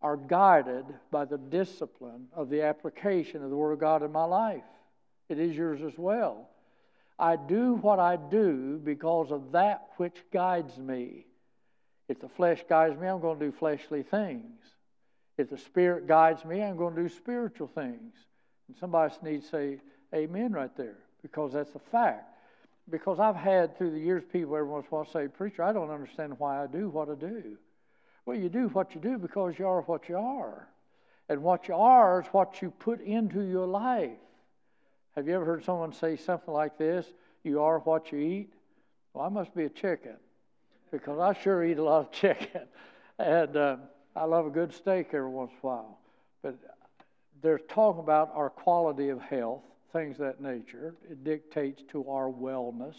are 0.00 0.16
guided 0.16 0.84
by 1.10 1.24
the 1.24 1.38
discipline 1.38 2.28
of 2.32 2.50
the 2.50 2.62
application 2.62 3.42
of 3.42 3.50
the 3.50 3.56
Word 3.56 3.72
of 3.72 3.80
God 3.80 4.02
in 4.02 4.12
my 4.12 4.24
life. 4.24 4.62
It 5.28 5.38
is 5.38 5.56
yours 5.56 5.80
as 5.82 5.98
well. 5.98 6.48
I 7.18 7.36
do 7.36 7.74
what 7.74 7.98
I 7.98 8.16
do 8.16 8.80
because 8.82 9.32
of 9.32 9.52
that 9.52 9.88
which 9.96 10.16
guides 10.32 10.78
me. 10.78 11.26
If 12.08 12.20
the 12.20 12.28
flesh 12.28 12.64
guides 12.68 12.98
me, 12.98 13.08
I'm 13.08 13.20
going 13.20 13.38
to 13.38 13.46
do 13.46 13.52
fleshly 13.52 14.02
things. 14.02 14.60
If 15.36 15.50
the 15.50 15.58
Spirit 15.58 16.06
guides 16.06 16.44
me, 16.44 16.62
I'm 16.62 16.76
going 16.76 16.94
to 16.94 17.02
do 17.02 17.08
spiritual 17.08 17.68
things. 17.68 18.14
And 18.68 18.76
somebody 18.78 19.12
needs 19.22 19.44
to 19.46 19.50
say 19.50 19.78
amen 20.14 20.52
right 20.52 20.74
there 20.76 20.98
because 21.22 21.52
that's 21.52 21.74
a 21.74 21.80
fact. 21.90 22.24
Because 22.88 23.18
I've 23.18 23.36
had 23.36 23.76
through 23.76 23.90
the 23.90 23.98
years 23.98 24.22
people 24.32 24.56
every 24.56 24.68
once 24.68 24.86
in 24.86 24.94
a 24.94 24.94
while 24.96 25.12
say, 25.12 25.28
Preacher, 25.28 25.62
I 25.62 25.72
don't 25.72 25.90
understand 25.90 26.38
why 26.38 26.62
I 26.62 26.66
do 26.66 26.88
what 26.88 27.10
I 27.10 27.14
do. 27.14 27.58
Well, 28.28 28.36
you 28.36 28.50
do 28.50 28.68
what 28.68 28.94
you 28.94 29.00
do 29.00 29.16
because 29.16 29.58
you 29.58 29.66
are 29.66 29.80
what 29.80 30.06
you 30.10 30.18
are. 30.18 30.68
And 31.30 31.42
what 31.42 31.66
you 31.66 31.74
are 31.74 32.20
is 32.20 32.26
what 32.26 32.60
you 32.60 32.70
put 32.70 33.00
into 33.00 33.40
your 33.40 33.66
life. 33.66 34.18
Have 35.16 35.26
you 35.26 35.34
ever 35.34 35.46
heard 35.46 35.64
someone 35.64 35.94
say 35.94 36.18
something 36.18 36.52
like 36.52 36.76
this? 36.76 37.06
You 37.42 37.62
are 37.62 37.78
what 37.78 38.12
you 38.12 38.18
eat? 38.18 38.52
Well, 39.14 39.24
I 39.24 39.30
must 39.30 39.54
be 39.54 39.64
a 39.64 39.70
chicken 39.70 40.16
because 40.92 41.18
I 41.18 41.32
sure 41.40 41.64
eat 41.64 41.78
a 41.78 41.82
lot 41.82 42.00
of 42.00 42.12
chicken. 42.12 42.68
And 43.18 43.56
uh, 43.56 43.76
I 44.14 44.24
love 44.24 44.44
a 44.44 44.50
good 44.50 44.74
steak 44.74 45.06
every 45.14 45.30
once 45.30 45.52
in 45.52 45.56
a 45.62 45.66
while. 45.66 45.98
But 46.42 46.58
they're 47.40 47.58
talking 47.58 48.02
about 48.02 48.30
our 48.34 48.50
quality 48.50 49.08
of 49.08 49.22
health, 49.22 49.62
things 49.94 50.16
of 50.20 50.26
that 50.26 50.42
nature. 50.42 50.94
It 51.10 51.24
dictates 51.24 51.82
to 51.92 52.06
our 52.10 52.30
wellness, 52.30 52.96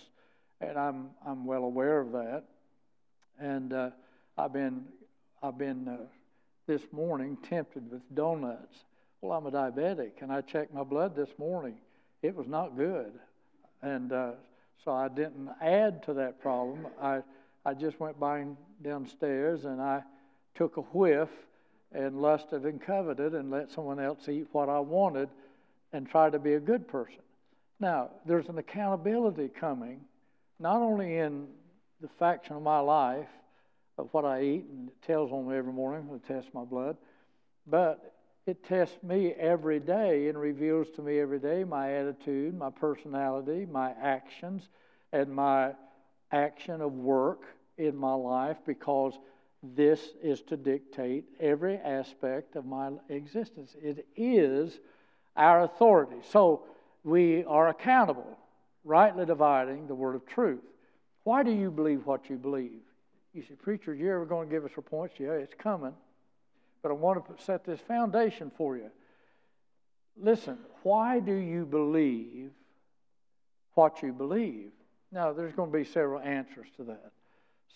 and 0.60 0.76
I'm 0.76 1.12
I'm 1.24 1.46
well 1.46 1.66
aware 1.66 2.00
of 2.00 2.14
that. 2.14 2.46
And 3.40 3.74
uh, 3.74 3.92
I've 4.36 4.54
been 4.54 4.86
I've 5.42 5.58
been 5.58 5.88
uh, 5.88 5.98
this 6.68 6.82
morning 6.92 7.38
tempted 7.50 7.90
with 7.92 8.02
donuts. 8.14 8.78
Well, 9.22 9.38
I'm 9.38 9.46
a 9.46 9.52
diabetic, 9.52 10.22
and 10.22 10.32
I 10.32 10.42
checked 10.42 10.74
my 10.74 10.84
blood 10.84 11.16
this 11.16 11.30
morning. 11.38 11.76
It 12.22 12.36
was 12.36 12.48
not 12.48 12.76
good, 12.76 13.14
and 13.82 14.12
uh, 14.12 14.32
so 14.84 14.92
I 14.92 15.08
didn't 15.08 15.50
add 15.62 16.04
to 16.04 16.14
that 16.16 16.42
problem. 16.42 16.88
I 17.02 17.22
I 17.66 17.74
just 17.74 18.00
went 18.00 18.20
by 18.20 18.46
downstairs 18.82 19.66
and 19.66 19.82
I 19.82 20.04
took 20.56 20.78
a 20.78 20.82
whiff 20.82 21.30
and 21.92 22.22
lusted 22.22 22.64
and 22.64 22.82
coveted 22.82 23.34
and 23.34 23.52
let 23.52 23.72
someone 23.72 24.00
else 24.00 24.28
eat 24.30 24.48
what 24.52 24.70
I 24.70 24.80
wanted 24.80 25.30
and 25.92 26.10
try 26.10 26.30
to 26.30 26.40
be 26.40 26.54
a 26.54 26.60
good 26.60 26.88
person. 26.88 27.22
Now, 27.80 28.10
there's 28.26 28.48
an 28.48 28.58
accountability 28.58 29.50
coming, 29.50 30.02
not 30.60 30.82
only 30.82 31.18
in 31.18 31.48
the 32.02 32.10
faction 32.20 32.56
of 32.56 32.62
my 32.62 32.80
life 32.80 33.28
what 34.12 34.26
I 34.26 34.42
eat, 34.42 34.66
and 34.70 34.90
it 34.90 35.02
tells 35.06 35.32
on 35.32 35.50
me 35.50 35.58
every 35.58 35.74
morning 35.74 36.08
when 36.08 36.20
it 36.20 36.28
tests 36.28 36.52
my 36.54 36.64
blood, 36.64 36.98
but 37.68 38.16
it 38.46 38.64
tests 38.64 38.98
me 39.04 39.32
every 39.34 39.80
day 39.80 40.28
and 40.28 40.38
reveals 40.38 40.90
to 40.96 41.02
me 41.02 41.20
every 41.20 41.40
day 41.40 41.64
my 41.64 41.94
attitude, 41.94 42.58
my 42.58 42.70
personality, 42.70 43.68
my 43.70 43.94
actions, 44.02 44.70
and 45.12 45.30
my 45.30 45.74
action 46.32 46.82
of 46.82 46.94
work 46.94 47.44
in 47.78 47.96
my 47.96 48.14
life 48.14 48.58
because 48.66 49.14
this 49.62 50.00
is 50.24 50.42
to 50.42 50.58
dictate 50.58 51.26
every 51.40 51.78
aspect 51.78 52.56
of 52.56 52.66
my 52.66 52.92
existence. 53.10 53.76
It 53.82 54.08
is 54.16 54.80
our 55.36 55.64
authority. 55.64 56.18
So 56.32 56.64
we 57.04 57.44
are 57.46 57.70
accountable, 57.70 58.38
rightly 58.84 59.26
dividing 59.26 59.88
the 59.88 59.96
word 59.96 60.16
of 60.16 60.26
truth. 60.26 60.64
Why 61.24 61.44
do 61.44 61.52
you 61.52 61.72
believe 61.72 62.06
what 62.06 62.30
you 62.30 62.38
believe? 62.38 62.82
You 63.40 63.46
say, 63.48 63.56
Preacher, 63.56 63.94
you 63.94 64.12
ever 64.12 64.26
going 64.26 64.50
to 64.50 64.54
give 64.54 64.66
us 64.66 64.72
a 64.76 64.82
point? 64.82 65.14
Yeah, 65.18 65.32
it's 65.32 65.54
coming. 65.58 65.94
But 66.82 66.90
I 66.90 66.94
want 66.96 67.26
to 67.26 67.42
set 67.42 67.64
this 67.64 67.80
foundation 67.80 68.52
for 68.58 68.76
you. 68.76 68.92
Listen, 70.22 70.58
why 70.84 71.22
do 71.22 71.34
you 71.34 71.66
believe 71.66 72.52
what 73.76 74.04
you 74.04 74.12
believe? 74.12 74.72
Now, 75.14 75.32
there's 75.32 75.54
going 75.54 75.72
to 75.72 75.78
be 75.78 75.86
several 75.86 76.20
answers 76.20 76.68
to 76.76 76.84
that. 76.86 77.14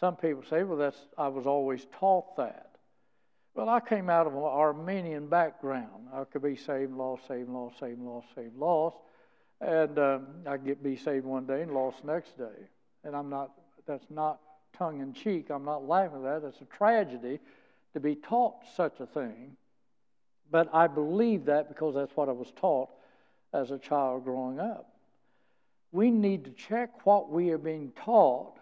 Some 0.02 0.18
people 0.18 0.44
say, 0.50 0.64
well, 0.64 0.78
that's, 0.78 0.98
I 1.18 1.30
was 1.30 1.48
always 1.48 1.88
taught 1.98 2.36
that. 2.36 2.72
Well, 3.56 3.70
I 3.70 3.80
came 3.80 4.10
out 4.10 4.28
of 4.28 4.34
an 4.34 4.40
Arminian 4.40 5.28
background. 5.28 6.10
I 6.14 6.26
could 6.26 6.44
be 6.44 6.58
saved, 6.58 6.92
lost, 6.92 7.26
saved, 7.26 7.48
lost, 7.48 7.80
saved, 7.80 8.02
lost, 8.02 8.28
saved, 8.36 8.58
lost. 8.58 8.98
And 9.62 9.98
um, 9.98 10.28
I 10.46 10.58
get 10.58 10.84
be 10.84 10.98
saved 10.98 11.24
one 11.26 11.46
day 11.46 11.62
and 11.62 11.72
lost 11.72 12.04
next 12.04 12.38
day. 12.38 12.68
And 13.06 13.16
I'm 13.16 13.30
not, 13.30 13.52
that's 13.88 14.10
not 14.10 14.42
tongue 14.78 15.02
in 15.02 15.14
cheek. 15.14 15.50
I'm 15.50 15.66
not 15.66 15.88
laughing 15.88 16.26
at 16.26 16.42
that. 16.42 16.48
It's 16.48 16.62
a 16.62 16.66
tragedy 16.66 17.40
to 17.94 18.00
be 18.00 18.16
taught 18.16 18.56
such 18.76 19.00
a 19.00 19.06
thing. 19.06 19.56
But 20.52 20.70
I 20.74 20.88
believe 20.88 21.46
that 21.46 21.70
because 21.70 21.96
that's 21.96 22.16
what 22.16 22.30
I 22.30 22.34
was 22.34 22.52
taught 22.56 22.90
as 23.54 23.72
a 23.72 23.78
child 23.78 24.24
growing 24.24 24.60
up. 24.60 24.90
We 25.92 26.10
need 26.10 26.46
to 26.46 26.52
check 26.52 27.06
what 27.06 27.30
we 27.30 27.52
are 27.52 27.58
being 27.58 27.92
taught 28.04 28.58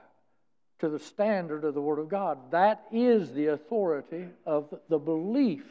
to 0.79 0.89
the 0.89 0.99
standard 0.99 1.63
of 1.63 1.73
the 1.73 1.81
Word 1.81 1.99
of 1.99 2.09
God. 2.09 2.51
That 2.51 2.83
is 2.91 3.31
the 3.31 3.47
authority 3.47 4.27
of 4.45 4.73
the 4.89 4.99
belief 4.99 5.63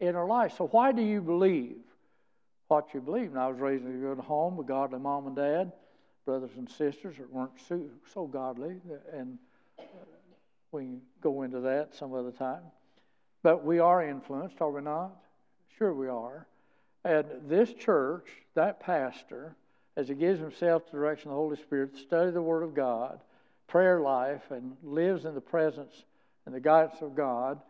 in 0.00 0.16
our 0.16 0.26
life. 0.26 0.54
So, 0.58 0.66
why 0.66 0.92
do 0.92 1.00
you 1.00 1.20
believe 1.20 1.76
what 2.68 2.92
you 2.92 3.00
believe? 3.00 3.30
And 3.30 3.38
I 3.38 3.48
was 3.48 3.58
raised 3.58 3.84
in 3.84 3.94
a 3.94 4.14
good 4.14 4.18
home 4.18 4.56
with 4.56 4.66
godly 4.66 4.98
mom 4.98 5.28
and 5.28 5.36
dad, 5.36 5.72
brothers 6.26 6.50
and 6.56 6.68
sisters 6.68 7.16
that 7.18 7.32
weren't 7.32 7.52
so, 7.68 7.80
so 8.12 8.26
godly, 8.26 8.76
and 9.12 9.38
we 10.72 10.98
go 11.20 11.42
into 11.42 11.60
that 11.60 11.94
some 11.94 12.14
other 12.14 12.32
time. 12.32 12.62
But 13.42 13.64
we 13.64 13.78
are 13.78 14.02
influenced, 14.06 14.60
are 14.60 14.70
we 14.70 14.82
not? 14.82 15.12
Sure, 15.78 15.92
we 15.92 16.08
are. 16.08 16.46
And 17.04 17.26
this 17.48 17.72
church, 17.72 18.26
that 18.54 18.80
pastor, 18.80 19.56
as 19.96 20.08
he 20.08 20.14
gives 20.14 20.40
himself 20.40 20.86
to 20.86 20.92
the 20.92 20.98
direction 20.98 21.30
of 21.30 21.34
the 21.34 21.40
Holy 21.40 21.56
Spirit, 21.56 21.96
study 21.96 22.30
the 22.30 22.42
Word 22.42 22.62
of 22.62 22.74
God, 22.74 23.20
prayer 23.66 24.00
life, 24.00 24.50
and 24.50 24.76
lives 24.82 25.24
in 25.24 25.34
the 25.34 25.40
presence 25.40 26.04
and 26.46 26.54
the 26.54 26.60
guidance 26.60 27.02
of 27.02 27.14
God, 27.14 27.60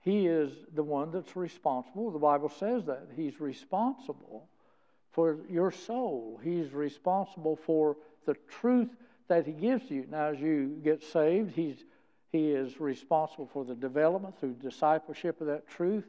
he 0.00 0.26
is 0.26 0.52
the 0.74 0.82
one 0.82 1.10
that's 1.10 1.36
responsible. 1.36 2.10
The 2.10 2.18
Bible 2.18 2.48
says 2.48 2.86
that. 2.86 3.08
He's 3.14 3.40
responsible 3.40 4.48
for 5.12 5.38
your 5.48 5.70
soul, 5.72 6.40
He's 6.42 6.72
responsible 6.72 7.56
for 7.56 7.96
the 8.26 8.36
truth 8.48 8.88
that 9.30 9.46
He 9.46 9.52
gives 9.52 9.88
to 9.88 9.94
you. 9.94 10.06
Now, 10.10 10.26
as 10.26 10.38
you 10.38 10.78
get 10.84 11.02
saved, 11.02 11.54
He's 11.56 11.82
he 12.32 12.52
is 12.52 12.78
responsible 12.80 13.48
for 13.52 13.64
the 13.64 13.74
development 13.74 14.38
through 14.38 14.54
discipleship 14.54 15.40
of 15.40 15.48
that 15.48 15.68
truth 15.68 16.04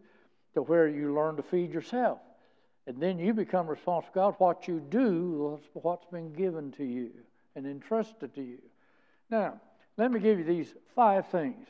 to 0.53 0.61
where 0.61 0.87
you 0.87 1.13
learn 1.13 1.35
to 1.37 1.43
feed 1.43 1.73
yourself. 1.73 2.19
And 2.85 3.01
then 3.01 3.17
you 3.19 3.33
become 3.33 3.67
responsible 3.67 4.13
God. 4.13 4.35
What 4.37 4.67
you 4.67 4.79
do 4.79 5.59
what's 5.73 6.05
been 6.05 6.33
given 6.33 6.71
to 6.73 6.83
you 6.83 7.11
and 7.55 7.65
entrusted 7.65 8.35
to 8.35 8.41
you. 8.41 8.59
Now, 9.29 9.59
let 9.97 10.11
me 10.11 10.19
give 10.19 10.37
you 10.37 10.45
these 10.45 10.73
five 10.95 11.27
things. 11.27 11.67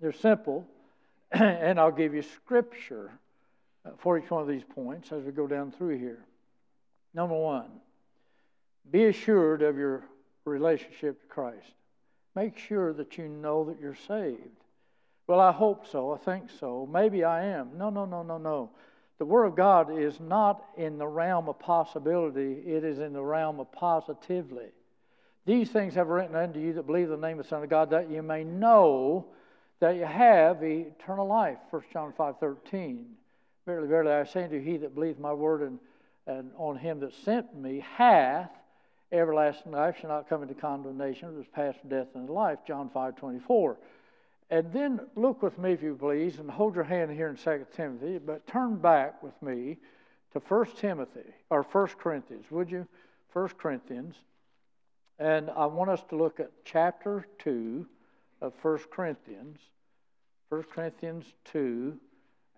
They're 0.00 0.12
simple, 0.12 0.66
and 1.32 1.78
I'll 1.80 1.92
give 1.92 2.14
you 2.14 2.22
scripture 2.22 3.10
uh, 3.84 3.90
for 3.98 4.18
each 4.18 4.30
one 4.30 4.42
of 4.42 4.48
these 4.48 4.64
points 4.64 5.10
as 5.12 5.24
we 5.24 5.32
go 5.32 5.46
down 5.46 5.72
through 5.72 5.98
here. 5.98 6.24
Number 7.12 7.36
one, 7.36 7.70
be 8.90 9.04
assured 9.06 9.62
of 9.62 9.76
your 9.76 10.04
relationship 10.44 11.20
to 11.20 11.26
Christ. 11.26 11.72
Make 12.34 12.58
sure 12.58 12.92
that 12.92 13.16
you 13.16 13.28
know 13.28 13.64
that 13.64 13.80
you're 13.80 13.96
saved. 14.08 14.38
Well, 15.26 15.40
I 15.40 15.52
hope 15.52 15.86
so. 15.86 16.12
I 16.12 16.18
think 16.18 16.50
so. 16.60 16.88
Maybe 16.90 17.24
I 17.24 17.44
am. 17.44 17.78
No, 17.78 17.90
no, 17.90 18.04
no, 18.04 18.22
no, 18.22 18.38
no. 18.38 18.70
The 19.18 19.24
Word 19.24 19.44
of 19.44 19.56
God 19.56 19.96
is 19.96 20.18
not 20.20 20.64
in 20.76 20.98
the 20.98 21.06
realm 21.06 21.48
of 21.48 21.58
possibility, 21.58 22.62
it 22.66 22.84
is 22.84 22.98
in 22.98 23.12
the 23.12 23.22
realm 23.22 23.60
of 23.60 23.70
positively. 23.70 24.66
These 25.46 25.70
things 25.70 25.94
have 25.94 26.08
written 26.08 26.34
unto 26.34 26.58
you 26.58 26.72
that 26.74 26.86
believe 26.86 27.08
the 27.08 27.16
name 27.16 27.38
of 27.38 27.44
the 27.44 27.48
Son 27.48 27.62
of 27.62 27.70
God, 27.70 27.90
that 27.90 28.10
you 28.10 28.22
may 28.22 28.44
know 28.44 29.26
that 29.80 29.96
you 29.96 30.04
have 30.04 30.62
eternal 30.62 31.26
life. 31.26 31.58
1 31.70 31.82
John 31.92 32.12
5 32.16 32.38
13. 32.38 33.06
Verily, 33.66 33.88
verily, 33.88 34.12
I 34.12 34.24
say 34.24 34.44
unto 34.44 34.56
you, 34.56 34.62
he 34.62 34.76
that 34.78 34.94
believeth 34.94 35.20
my 35.20 35.32
word 35.32 35.62
and, 35.62 35.78
and 36.26 36.50
on 36.56 36.76
him 36.76 37.00
that 37.00 37.14
sent 37.14 37.54
me 37.54 37.84
hath 37.96 38.50
everlasting 39.14 39.72
life, 39.72 39.96
shall 40.00 40.10
not 40.10 40.28
come 40.28 40.42
into 40.42 40.54
condemnation, 40.54 41.38
is 41.40 41.46
passed 41.46 41.80
from 41.80 41.90
death 41.90 42.08
into 42.14 42.32
life. 42.32 42.58
John 42.66 42.90
5 42.90 43.16
24. 43.16 43.78
And 44.50 44.72
then 44.72 45.00
look 45.16 45.42
with 45.42 45.58
me, 45.58 45.72
if 45.72 45.82
you 45.82 45.94
please, 45.94 46.38
and 46.38 46.50
hold 46.50 46.74
your 46.74 46.84
hand 46.84 47.10
here 47.10 47.28
in 47.28 47.36
2 47.36 47.66
Timothy, 47.74 48.18
but 48.18 48.46
turn 48.46 48.76
back 48.76 49.22
with 49.22 49.40
me 49.42 49.78
to 50.32 50.38
1 50.40 50.66
Timothy, 50.76 51.32
or 51.48 51.62
1 51.62 51.88
Corinthians, 51.98 52.44
would 52.50 52.70
you? 52.70 52.86
1 53.32 53.48
Corinthians. 53.58 54.16
And 55.18 55.50
I 55.50 55.66
want 55.66 55.90
us 55.90 56.02
to 56.10 56.16
look 56.16 56.40
at 56.40 56.50
chapter 56.64 57.26
2 57.38 57.86
of 58.42 58.52
1 58.60 58.78
Corinthians. 58.90 59.58
1 60.50 60.62
Corinthians 60.64 61.24
2, 61.46 61.98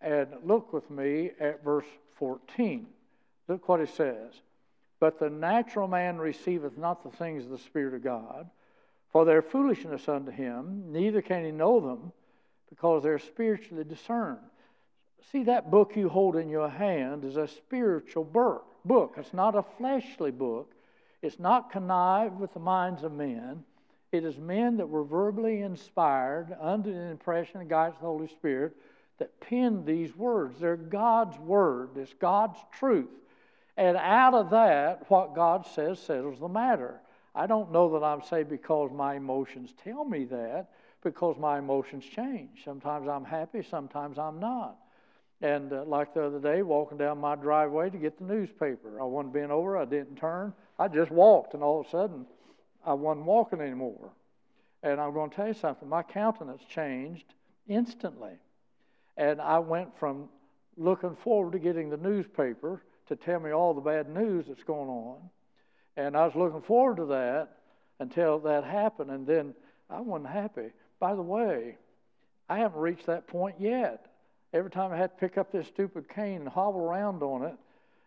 and 0.03 0.29
look 0.45 0.73
with 0.73 0.91
me 0.91 1.31
at 1.41 1.65
verse 1.65 1.87
14. 2.19 2.87
Look 3.49 3.69
what 3.69 3.81
it 3.81 3.89
says. 3.89 4.33
But 4.99 5.19
the 5.19 5.31
natural 5.31 5.89
man 5.89 6.19
receiveth 6.19 6.79
not 6.79 7.03
the 7.03 7.17
things 7.17 7.45
of 7.45 7.51
the 7.51 7.59
Spirit 7.59 7.95
of 7.95 8.03
God 8.03 8.49
for 9.17 9.25
their 9.25 9.43
foolishness 9.43 10.09
unto 10.09 10.31
him, 10.31 10.93
neither 10.93 11.23
can 11.23 11.45
he 11.45 11.51
know 11.51 11.81
them, 11.81 12.13
because 12.69 13.03
they're 13.03 13.19
spiritually 13.19 13.85
discerned. 13.85 14.39
See, 15.33 15.45
that 15.45 15.71
book 15.71 15.97
you 15.97 16.09
hold 16.09 16.37
in 16.37 16.51
your 16.51 16.69
hand 16.69 17.25
is 17.25 17.37
a 17.37 17.49
spiritual 17.49 18.25
book. 18.25 19.15
It's 19.17 19.33
not 19.33 19.55
a 19.55 19.65
fleshly 19.79 20.31
book. 20.31 20.75
It's 21.23 21.39
not 21.39 21.73
connived 21.73 22.39
with 22.39 22.53
the 22.53 22.61
minds 22.61 23.05
of 23.05 23.13
men. 23.13 23.65
It 24.13 24.25
is 24.25 24.39
men 24.39 24.77
that 24.77 24.89
were 24.89 25.05
verbally 25.05 25.63
inspired 25.63 26.55
under 26.61 26.93
the 26.93 27.11
impression 27.11 27.63
of 27.63 27.69
the 27.69 27.93
Holy 27.99 28.29
Spirit 28.29 28.77
that 29.19 29.41
penned 29.41 29.87
these 29.87 30.15
words. 30.15 30.61
They're 30.61 30.77
God's 30.77 31.39
word, 31.39 31.97
it's 31.97 32.13
God's 32.13 32.59
truth. 32.73 33.09
And 33.77 33.97
out 33.97 34.35
of 34.35 34.51
that, 34.51 35.11
what 35.11 35.35
God 35.35 35.67
says 35.67 35.99
settles 36.01 36.41
the 36.41 36.49
matter. 36.49 37.01
I 37.35 37.47
don't 37.47 37.71
know 37.71 37.93
that 37.93 38.05
I'm 38.05 38.23
saved 38.23 38.49
because 38.49 38.91
my 38.93 39.17
emotions 39.17 39.75
tell 39.85 40.05
me 40.05 40.25
that, 40.27 40.69
because 41.03 41.37
my 41.39 41.59
emotions 41.59 42.05
change. 42.05 42.65
Sometimes 42.65 43.09
I'm 43.09 43.25
happy, 43.25 43.63
sometimes 43.63 44.19
I'm 44.19 44.41
not. 44.41 44.79
And 45.43 45.71
uh, 45.71 45.85
like 45.85 46.15
the 46.15 46.25
other 46.25 46.41
day, 46.41 46.63
walking 46.63 46.97
down 46.97 47.21
my 47.21 47.35
driveway 47.37 47.91
to 47.91 47.99
get 47.99 48.19
the 48.19 48.25
newspaper, 48.25 48.99
I 49.01 49.05
wasn't 49.05 49.35
bent 49.35 49.51
over, 49.51 49.77
I 49.77 49.85
didn't 49.85 50.17
turn, 50.17 50.55
I 50.79 50.89
just 50.89 51.11
walked, 51.11 51.53
and 51.53 51.63
all 51.63 51.81
of 51.81 51.87
a 51.87 51.91
sudden, 51.91 52.27
I 52.87 52.95
wasn't 52.95 53.27
walking 53.27 53.61
anymore. 53.61 54.13
And 54.83 54.99
I'm 54.99 55.13
going 55.13 55.29
to 55.29 55.37
tell 55.37 55.49
you 55.49 55.55
something, 55.55 55.89
my 55.89 56.03
countenance 56.03 56.63
changed 56.71 57.35
instantly. 57.69 58.39
And 59.19 59.41
I 59.41 59.59
went 59.59 59.99
from 59.99 60.31
looking 60.79 61.17
forward 61.17 61.53
to 61.53 61.59
getting 61.59 61.91
the 61.91 61.97
newspaper 61.97 62.83
to 63.07 63.17
tell 63.17 63.41
me 63.41 63.51
all 63.51 63.75
the 63.75 63.81
bad 63.81 64.09
news 64.09 64.47
that's 64.49 64.65
going 64.65 64.89
on 64.89 65.19
and 65.97 66.17
I 66.17 66.27
was 66.27 66.35
looking 66.35 66.61
forward 66.61 66.99
to 66.99 67.07
that 67.07 67.49
until 67.99 68.39
that 68.41 68.65
happened, 68.65 69.11
and 69.11 69.27
then 69.27 69.55
I 69.89 70.01
wasn't 70.01 70.31
happy. 70.31 70.71
By 71.01 71.15
the 71.15 71.23
way, 71.23 71.79
I 72.49 72.59
haven't 72.59 72.81
reached 72.81 73.07
that 73.07 73.27
point 73.27 73.57
yet. 73.59 74.07
Every 74.53 74.71
time 74.71 74.93
I 74.93 74.97
had 74.97 75.11
to 75.11 75.17
pick 75.17 75.39
up 75.39 75.51
this 75.51 75.67
stupid 75.67 76.09
cane 76.09 76.43
and 76.43 76.49
hobble 76.49 76.81
around 76.81 77.23
on 77.23 77.45
it, 77.45 77.57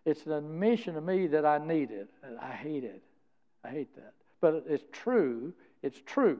it's 0.05 0.25
an 0.25 0.33
admission 0.33 0.93
to 0.95 1.01
me 1.01 1.27
that 1.27 1.45
I 1.45 1.57
need 1.57 1.91
it. 1.91 2.09
I 2.41 2.51
hate 2.51 2.83
it. 2.83 3.01
I 3.63 3.69
hate 3.69 3.93
that. 3.95 4.13
But 4.39 4.65
it's 4.67 4.83
true. 4.91 5.53
It's 5.81 5.99
true. 6.05 6.39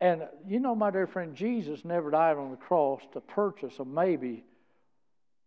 And 0.00 0.28
you 0.46 0.60
know, 0.60 0.74
my 0.74 0.90
dear 0.90 1.06
friend, 1.06 1.34
Jesus 1.34 1.84
never 1.84 2.10
died 2.10 2.36
on 2.36 2.50
the 2.50 2.56
cross 2.56 3.00
to 3.12 3.20
purchase 3.20 3.78
a 3.78 3.84
maybe 3.84 4.44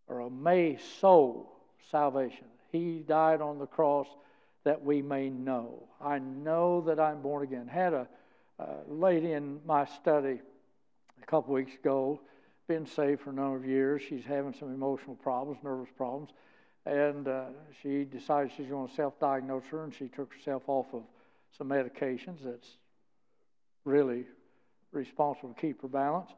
or 0.07 0.21
a 0.21 0.29
may 0.29 0.77
soul 0.99 1.56
salvation. 1.91 2.45
He 2.71 2.99
died 2.99 3.41
on 3.41 3.59
the 3.59 3.67
cross 3.67 4.07
that 4.63 4.83
we 4.83 5.01
may 5.01 5.29
know. 5.29 5.87
I 6.01 6.19
know 6.19 6.81
that 6.81 6.99
I'm 6.99 7.21
born 7.21 7.43
again. 7.43 7.67
Had 7.67 7.93
a 7.93 8.07
lady 8.87 9.31
in 9.31 9.61
my 9.65 9.85
study 9.85 10.39
a 11.21 11.25
couple 11.25 11.53
weeks 11.53 11.73
ago, 11.75 12.19
been 12.67 12.85
saved 12.85 13.21
for 13.21 13.29
a 13.29 13.33
number 13.33 13.55
of 13.55 13.65
years. 13.65 14.01
She's 14.01 14.25
having 14.25 14.53
some 14.53 14.73
emotional 14.73 15.15
problems, 15.15 15.59
nervous 15.63 15.89
problems, 15.95 16.31
and 16.85 17.27
uh, 17.27 17.45
she 17.81 18.03
decided 18.03 18.51
she's 18.55 18.67
going 18.67 18.89
to 18.89 18.93
self-diagnose 18.93 19.65
her, 19.71 19.83
and 19.83 19.93
she 19.93 20.07
took 20.07 20.33
herself 20.33 20.63
off 20.67 20.87
of 20.93 21.03
some 21.57 21.69
medications 21.69 22.43
that's 22.43 22.69
really 23.85 24.25
responsible 24.91 25.53
to 25.53 25.61
keep 25.61 25.81
her 25.81 25.87
balance. 25.87 26.31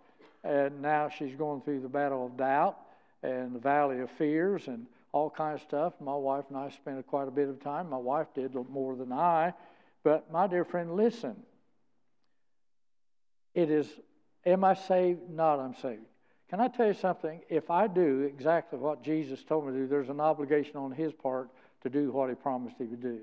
And 0.44 0.82
now 0.82 1.10
she's 1.10 1.36
going 1.36 1.62
through 1.62 1.82
the 1.82 1.90
battle 1.90 2.28
of 2.28 2.38
doubt 2.38 2.78
and 3.24 3.54
the 3.54 3.60
valley 3.60 4.00
of 4.00 4.10
fears 4.12 4.68
and 4.68 4.86
all 5.12 5.30
kinds 5.30 5.62
of 5.62 5.68
stuff. 5.68 5.94
My 6.00 6.16
wife 6.16 6.46
and 6.50 6.58
I 6.58 6.70
spent 6.70 7.06
quite 7.08 7.28
a 7.28 7.32
bit 7.32 7.50
of 7.50 7.62
time. 7.62 7.90
My 7.90 7.98
wife 7.98 8.28
did 8.36 8.54
more 8.70 8.96
than 8.96 9.12
I. 9.12 9.54
But 10.04 10.32
my 10.32 10.48
dear 10.48 10.64
friend, 10.64 10.96
listen. 10.96 11.36
It 13.54 13.70
is, 13.70 13.88
am 14.46 14.64
I 14.64 14.76
saved? 14.76 15.30
Not 15.30 15.60
I'm 15.60 15.76
saved. 15.76 16.04
Can 16.50 16.60
I 16.60 16.68
tell 16.68 16.88
you 16.88 16.94
something? 16.94 17.42
If 17.50 17.70
I 17.70 17.88
do 17.88 18.22
exactly 18.22 18.80
what 18.80 19.04
Jesus 19.04 19.44
told 19.44 19.68
me 19.68 19.74
to 19.74 19.80
do, 19.80 19.88
there's 19.88 20.10
an 20.10 20.20
obligation 20.20 20.78
on 20.78 20.92
his 20.92 21.14
part 21.14 21.50
to 21.84 21.90
do 21.90 22.12
what 22.12 22.30
he 22.30 22.36
promised 22.36 22.76
he 22.78 22.86
would 22.86 23.02
do. 23.02 23.20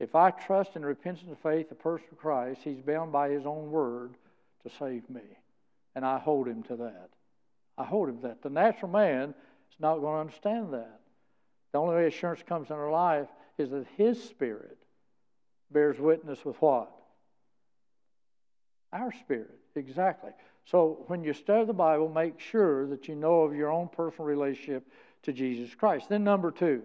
If 0.00 0.14
I 0.14 0.30
trust 0.30 0.76
in 0.76 0.84
repentance 0.84 1.28
and 1.28 1.38
faith 1.38 1.68
the 1.68 1.74
person 1.74 2.06
of 2.12 2.18
Christ, 2.18 2.60
he's 2.62 2.80
bound 2.80 3.12
by 3.12 3.30
his 3.30 3.44
own 3.46 3.70
word 3.70 4.14
to 4.62 4.70
save 4.78 5.08
me. 5.10 5.22
And 5.94 6.04
I 6.04 6.18
hold 6.18 6.46
him 6.46 6.62
to 6.64 6.76
that. 6.76 7.10
I 7.76 7.84
hold 7.84 8.08
him 8.08 8.16
to 8.18 8.28
that. 8.28 8.42
The 8.42 8.50
natural 8.50 8.90
man 8.90 9.34
is 9.70 9.80
not 9.80 9.98
going 9.98 10.14
to 10.14 10.20
understand 10.20 10.72
that. 10.72 11.00
The 11.72 11.78
only 11.78 11.96
way 11.96 12.06
assurance 12.06 12.42
comes 12.46 12.70
in 12.70 12.76
our 12.76 12.90
life 12.90 13.28
is 13.58 13.70
that 13.70 13.86
His 13.96 14.22
Spirit 14.22 14.78
bears 15.70 15.98
witness 15.98 16.44
with 16.44 16.60
what? 16.62 16.90
Our 18.92 19.12
spirit, 19.12 19.58
exactly. 19.74 20.30
So 20.64 21.04
when 21.08 21.22
you 21.22 21.34
study 21.34 21.66
the 21.66 21.74
Bible, 21.74 22.08
make 22.08 22.40
sure 22.40 22.86
that 22.88 23.08
you 23.08 23.14
know 23.14 23.42
of 23.42 23.54
your 23.54 23.70
own 23.70 23.88
personal 23.88 24.26
relationship 24.26 24.86
to 25.22 25.32
Jesus 25.32 25.74
Christ. 25.74 26.08
Then, 26.08 26.24
number 26.24 26.50
two, 26.50 26.82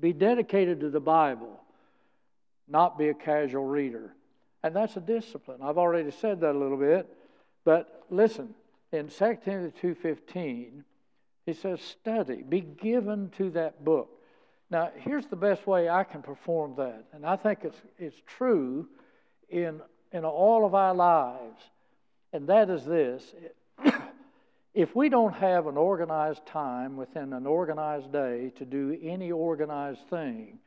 be 0.00 0.12
dedicated 0.12 0.80
to 0.80 0.90
the 0.90 1.00
Bible, 1.00 1.60
not 2.68 2.98
be 2.98 3.08
a 3.08 3.14
casual 3.14 3.64
reader. 3.64 4.14
And 4.62 4.74
that's 4.74 4.96
a 4.96 5.00
discipline. 5.00 5.58
I've 5.62 5.78
already 5.78 6.10
said 6.10 6.40
that 6.40 6.54
a 6.54 6.58
little 6.58 6.76
bit. 6.76 7.08
But 7.64 8.04
listen, 8.10 8.54
in 8.92 9.08
2 9.08 9.38
Timothy 9.44 9.94
2.15, 9.94 10.82
he 11.46 11.54
says, 11.54 11.80
study, 11.80 12.42
be 12.42 12.60
given 12.60 13.30
to 13.38 13.50
that 13.50 13.84
book. 13.84 14.10
Now, 14.68 14.90
here's 14.96 15.26
the 15.26 15.36
best 15.36 15.64
way 15.66 15.88
I 15.88 16.02
can 16.02 16.22
perform 16.22 16.74
that, 16.76 17.04
and 17.12 17.24
I 17.24 17.36
think 17.36 17.60
it's, 17.62 17.80
it's 17.98 18.20
true 18.26 18.88
in, 19.48 19.80
in 20.12 20.24
all 20.24 20.66
of 20.66 20.74
our 20.74 20.92
lives, 20.92 21.62
and 22.32 22.48
that 22.48 22.68
is 22.68 22.84
this. 22.84 23.32
if 24.74 24.96
we 24.96 25.08
don't 25.08 25.34
have 25.34 25.68
an 25.68 25.76
organized 25.76 26.44
time 26.46 26.96
within 26.96 27.32
an 27.32 27.46
organized 27.46 28.12
day 28.12 28.52
to 28.56 28.64
do 28.64 28.98
any 29.00 29.30
organized 29.30 30.06
thing, 30.10 30.58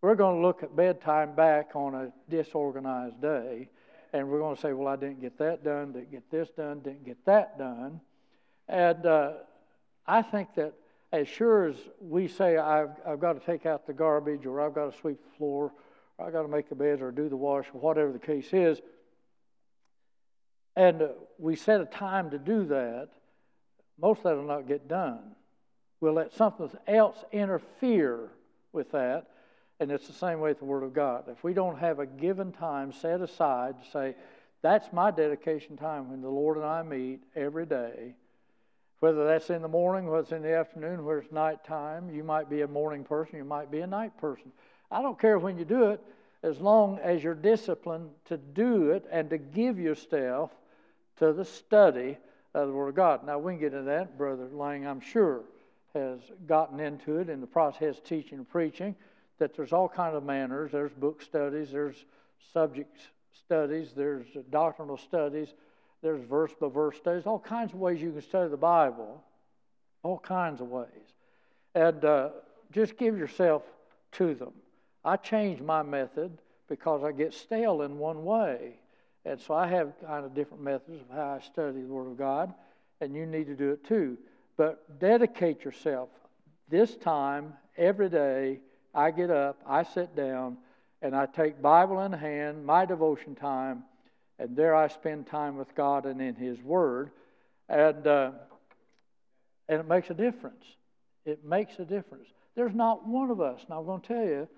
we're 0.00 0.16
going 0.16 0.36
to 0.36 0.42
look 0.42 0.64
at 0.64 0.74
bedtime 0.74 1.36
back 1.36 1.70
on 1.74 1.94
a 1.94 2.12
disorganized 2.28 3.20
day, 3.22 3.68
and 4.12 4.28
we're 4.28 4.40
going 4.40 4.56
to 4.56 4.60
say, 4.60 4.72
Well, 4.72 4.88
I 4.88 4.96
didn't 4.96 5.20
get 5.20 5.38
that 5.38 5.62
done, 5.62 5.92
didn't 5.92 6.10
get 6.10 6.28
this 6.30 6.48
done, 6.50 6.80
didn't 6.80 7.04
get 7.04 7.24
that 7.26 7.56
done. 7.56 8.00
And 8.68 9.06
uh, 9.06 9.32
I 10.08 10.22
think 10.22 10.54
that 10.54 10.72
as 11.12 11.28
sure 11.28 11.68
as 11.68 11.76
we 12.00 12.26
say, 12.28 12.56
I've, 12.56 12.90
I've 13.06 13.20
got 13.20 13.34
to 13.34 13.40
take 13.40 13.66
out 13.66 13.86
the 13.86 13.92
garbage, 13.92 14.46
or 14.46 14.60
I've 14.60 14.74
got 14.74 14.92
to 14.92 14.98
sweep 14.98 15.22
the 15.22 15.36
floor, 15.36 15.72
or 16.16 16.26
I've 16.26 16.32
got 16.32 16.42
to 16.42 16.48
make 16.48 16.68
the 16.68 16.74
beds, 16.74 17.00
or 17.00 17.12
do 17.12 17.28
the 17.28 17.36
wash, 17.36 17.66
or 17.72 17.80
whatever 17.80 18.10
the 18.10 18.18
case 18.18 18.48
is, 18.52 18.80
and 20.76 21.02
we 21.38 21.56
set 21.56 21.80
a 21.80 21.86
time 21.86 22.30
to 22.30 22.38
do 22.38 22.64
that, 22.66 23.08
most 24.00 24.18
of 24.18 24.24
that 24.24 24.36
will 24.36 24.44
not 24.44 24.66
get 24.68 24.88
done. 24.88 25.34
We'll 26.00 26.12
let 26.12 26.32
something 26.32 26.70
else 26.86 27.16
interfere 27.32 28.30
with 28.72 28.92
that, 28.92 29.26
and 29.80 29.90
it's 29.90 30.06
the 30.06 30.12
same 30.12 30.40
way 30.40 30.50
with 30.50 30.60
the 30.60 30.64
Word 30.64 30.84
of 30.84 30.94
God. 30.94 31.24
If 31.28 31.42
we 31.42 31.52
don't 31.52 31.78
have 31.78 31.98
a 31.98 32.06
given 32.06 32.52
time 32.52 32.92
set 32.92 33.20
aside 33.20 33.74
to 33.82 33.90
say, 33.90 34.14
that's 34.62 34.92
my 34.92 35.10
dedication 35.10 35.76
time 35.76 36.10
when 36.10 36.20
the 36.20 36.28
Lord 36.28 36.56
and 36.56 36.66
I 36.66 36.82
meet 36.82 37.20
every 37.34 37.66
day, 37.66 38.14
whether 39.00 39.26
that's 39.26 39.50
in 39.50 39.62
the 39.62 39.68
morning, 39.68 40.06
whether 40.06 40.22
it's 40.22 40.32
in 40.32 40.42
the 40.42 40.54
afternoon, 40.54 41.04
whether 41.04 41.20
it's 41.20 41.32
nighttime, 41.32 42.10
you 42.10 42.24
might 42.24 42.50
be 42.50 42.62
a 42.62 42.68
morning 42.68 43.04
person, 43.04 43.36
you 43.36 43.44
might 43.44 43.70
be 43.70 43.80
a 43.80 43.86
night 43.86 44.16
person. 44.18 44.50
I 44.90 45.02
don't 45.02 45.18
care 45.18 45.38
when 45.38 45.58
you 45.58 45.64
do 45.64 45.90
it, 45.90 46.00
as 46.42 46.60
long 46.60 46.98
as 46.98 47.22
you're 47.22 47.34
disciplined 47.34 48.10
to 48.26 48.36
do 48.36 48.90
it 48.90 49.04
and 49.10 49.30
to 49.30 49.38
give 49.38 49.78
yourself 49.78 50.50
to 51.18 51.32
the 51.32 51.44
study 51.44 52.16
of 52.54 52.68
the 52.68 52.74
Word 52.74 52.88
of 52.88 52.94
God. 52.94 53.26
Now, 53.26 53.38
we 53.38 53.52
can 53.52 53.60
get 53.60 53.72
into 53.72 53.84
that. 53.84 54.16
Brother 54.16 54.48
Lang, 54.52 54.86
I'm 54.86 55.00
sure, 55.00 55.42
has 55.94 56.20
gotten 56.46 56.80
into 56.80 57.18
it 57.18 57.28
in 57.28 57.40
the 57.40 57.46
process 57.46 57.98
of 57.98 58.04
teaching 58.04 58.38
and 58.38 58.48
preaching, 58.48 58.94
that 59.38 59.54
there's 59.56 59.72
all 59.72 59.88
kinds 59.88 60.16
of 60.16 60.24
manners. 60.24 60.72
There's 60.72 60.92
book 60.92 61.22
studies, 61.22 61.70
there's 61.70 62.04
subject 62.52 62.96
studies, 63.32 63.92
there's 63.96 64.26
doctrinal 64.50 64.96
studies, 64.96 65.48
there's 66.02 66.22
verse 66.24 66.52
by 66.60 66.68
verse 66.68 66.96
studies, 66.96 67.26
all 67.26 67.38
kinds 67.38 67.72
of 67.72 67.78
ways 67.78 68.00
you 68.00 68.12
can 68.12 68.22
study 68.22 68.48
the 68.48 68.56
Bible, 68.56 69.22
all 70.02 70.18
kinds 70.18 70.60
of 70.60 70.68
ways. 70.68 70.86
And 71.74 72.04
uh, 72.04 72.30
just 72.72 72.96
give 72.96 73.18
yourself 73.18 73.62
to 74.12 74.34
them. 74.34 74.52
I 75.04 75.16
change 75.16 75.60
my 75.60 75.82
method 75.82 76.38
because 76.68 77.02
I 77.02 77.12
get 77.12 77.34
stale 77.34 77.82
in 77.82 77.98
one 77.98 78.24
way. 78.24 78.78
And 79.24 79.40
so 79.40 79.54
I 79.54 79.66
have 79.66 79.92
kind 80.04 80.24
of 80.24 80.34
different 80.34 80.62
methods 80.62 81.00
of 81.00 81.14
how 81.14 81.38
I 81.40 81.44
study 81.44 81.82
the 81.82 81.88
Word 81.88 82.06
of 82.06 82.16
God, 82.16 82.54
and 83.00 83.14
you 83.14 83.26
need 83.26 83.46
to 83.46 83.54
do 83.54 83.70
it 83.72 83.84
too. 83.84 84.16
But 84.56 84.98
dedicate 84.98 85.64
yourself. 85.64 86.08
This 86.68 86.96
time, 86.96 87.54
every 87.76 88.08
day, 88.08 88.60
I 88.94 89.10
get 89.10 89.30
up, 89.30 89.60
I 89.66 89.82
sit 89.82 90.14
down, 90.16 90.58
and 91.02 91.14
I 91.14 91.26
take 91.26 91.60
Bible 91.60 92.00
in 92.02 92.12
hand, 92.12 92.64
my 92.64 92.84
devotion 92.84 93.34
time, 93.34 93.84
and 94.38 94.56
there 94.56 94.74
I 94.74 94.88
spend 94.88 95.26
time 95.26 95.56
with 95.56 95.74
God 95.74 96.06
and 96.06 96.20
in 96.20 96.34
His 96.34 96.60
Word, 96.62 97.10
and 97.68 98.06
uh, 98.06 98.30
and 99.68 99.80
it 99.80 99.88
makes 99.88 100.10
a 100.10 100.14
difference. 100.14 100.64
It 101.24 101.44
makes 101.44 101.78
a 101.78 101.84
difference. 101.84 102.28
There's 102.54 102.74
not 102.74 103.06
one 103.06 103.30
of 103.30 103.40
us. 103.40 103.60
Now 103.68 103.80
I'm 103.80 103.86
going 103.86 104.00
to 104.00 104.06
tell 104.06 104.24
you, 104.24 104.48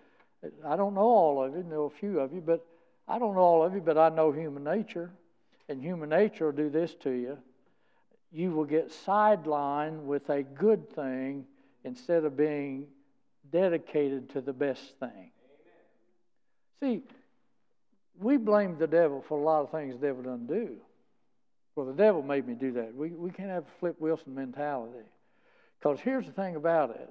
I 0.65 0.77
don't 0.77 0.95
know 0.95 1.01
all 1.01 1.43
of 1.43 1.55
you, 1.55 1.63
know 1.65 1.85
a 1.85 1.91
few 1.91 2.21
of 2.21 2.33
you, 2.33 2.41
but 2.41 2.65
I 3.09 3.19
don't 3.19 3.35
know 3.35 3.41
all 3.41 3.65
of 3.65 3.75
you, 3.75 3.81
but 3.81 3.99
I 3.99 4.09
know 4.09 4.31
human 4.31 4.65
nature. 4.65 5.11
And 5.69 5.83
human 5.83 6.09
nature 6.09 6.47
will 6.47 6.53
do 6.53 6.71
this 6.71 6.95
to 7.03 7.11
you. 7.11 7.39
You 8.33 8.53
will 8.53 8.65
get 8.65 8.91
sidelined 9.07 10.03
with 10.03 10.31
a 10.31 10.43
good 10.43 10.91
thing 10.95 11.45
instead 11.85 12.25
of 12.25 12.37
being 12.37 12.87
dedicated 13.51 14.31
to 14.31 14.41
the 14.41 14.53
best 14.53 14.99
thing. 15.01 15.33
See, 16.81 17.03
we 18.19 18.37
blame 18.37 18.77
the 18.79 18.87
devil 18.87 19.25
for 19.29 19.39
a 19.39 19.43
lot 19.43 19.63
of 19.63 19.71
things 19.71 19.95
the 19.99 20.07
devil 20.07 20.23
doesn't 20.23 20.47
do. 20.47 20.77
Well, 21.75 21.87
the 21.87 21.93
devil 21.93 22.23
made 22.23 22.47
me 22.47 22.55
do 22.55 22.73
that. 22.73 22.95
We, 22.95 23.11
we 23.11 23.31
can't 23.31 23.51
have 23.51 23.65
a 23.65 23.79
Flip 23.79 23.97
Wilson 23.99 24.35
mentality. 24.35 25.05
Because 25.79 26.01
here's 26.01 26.27
the 26.27 26.33
thing 26.33 26.57
about 26.57 26.91
it 26.91 27.11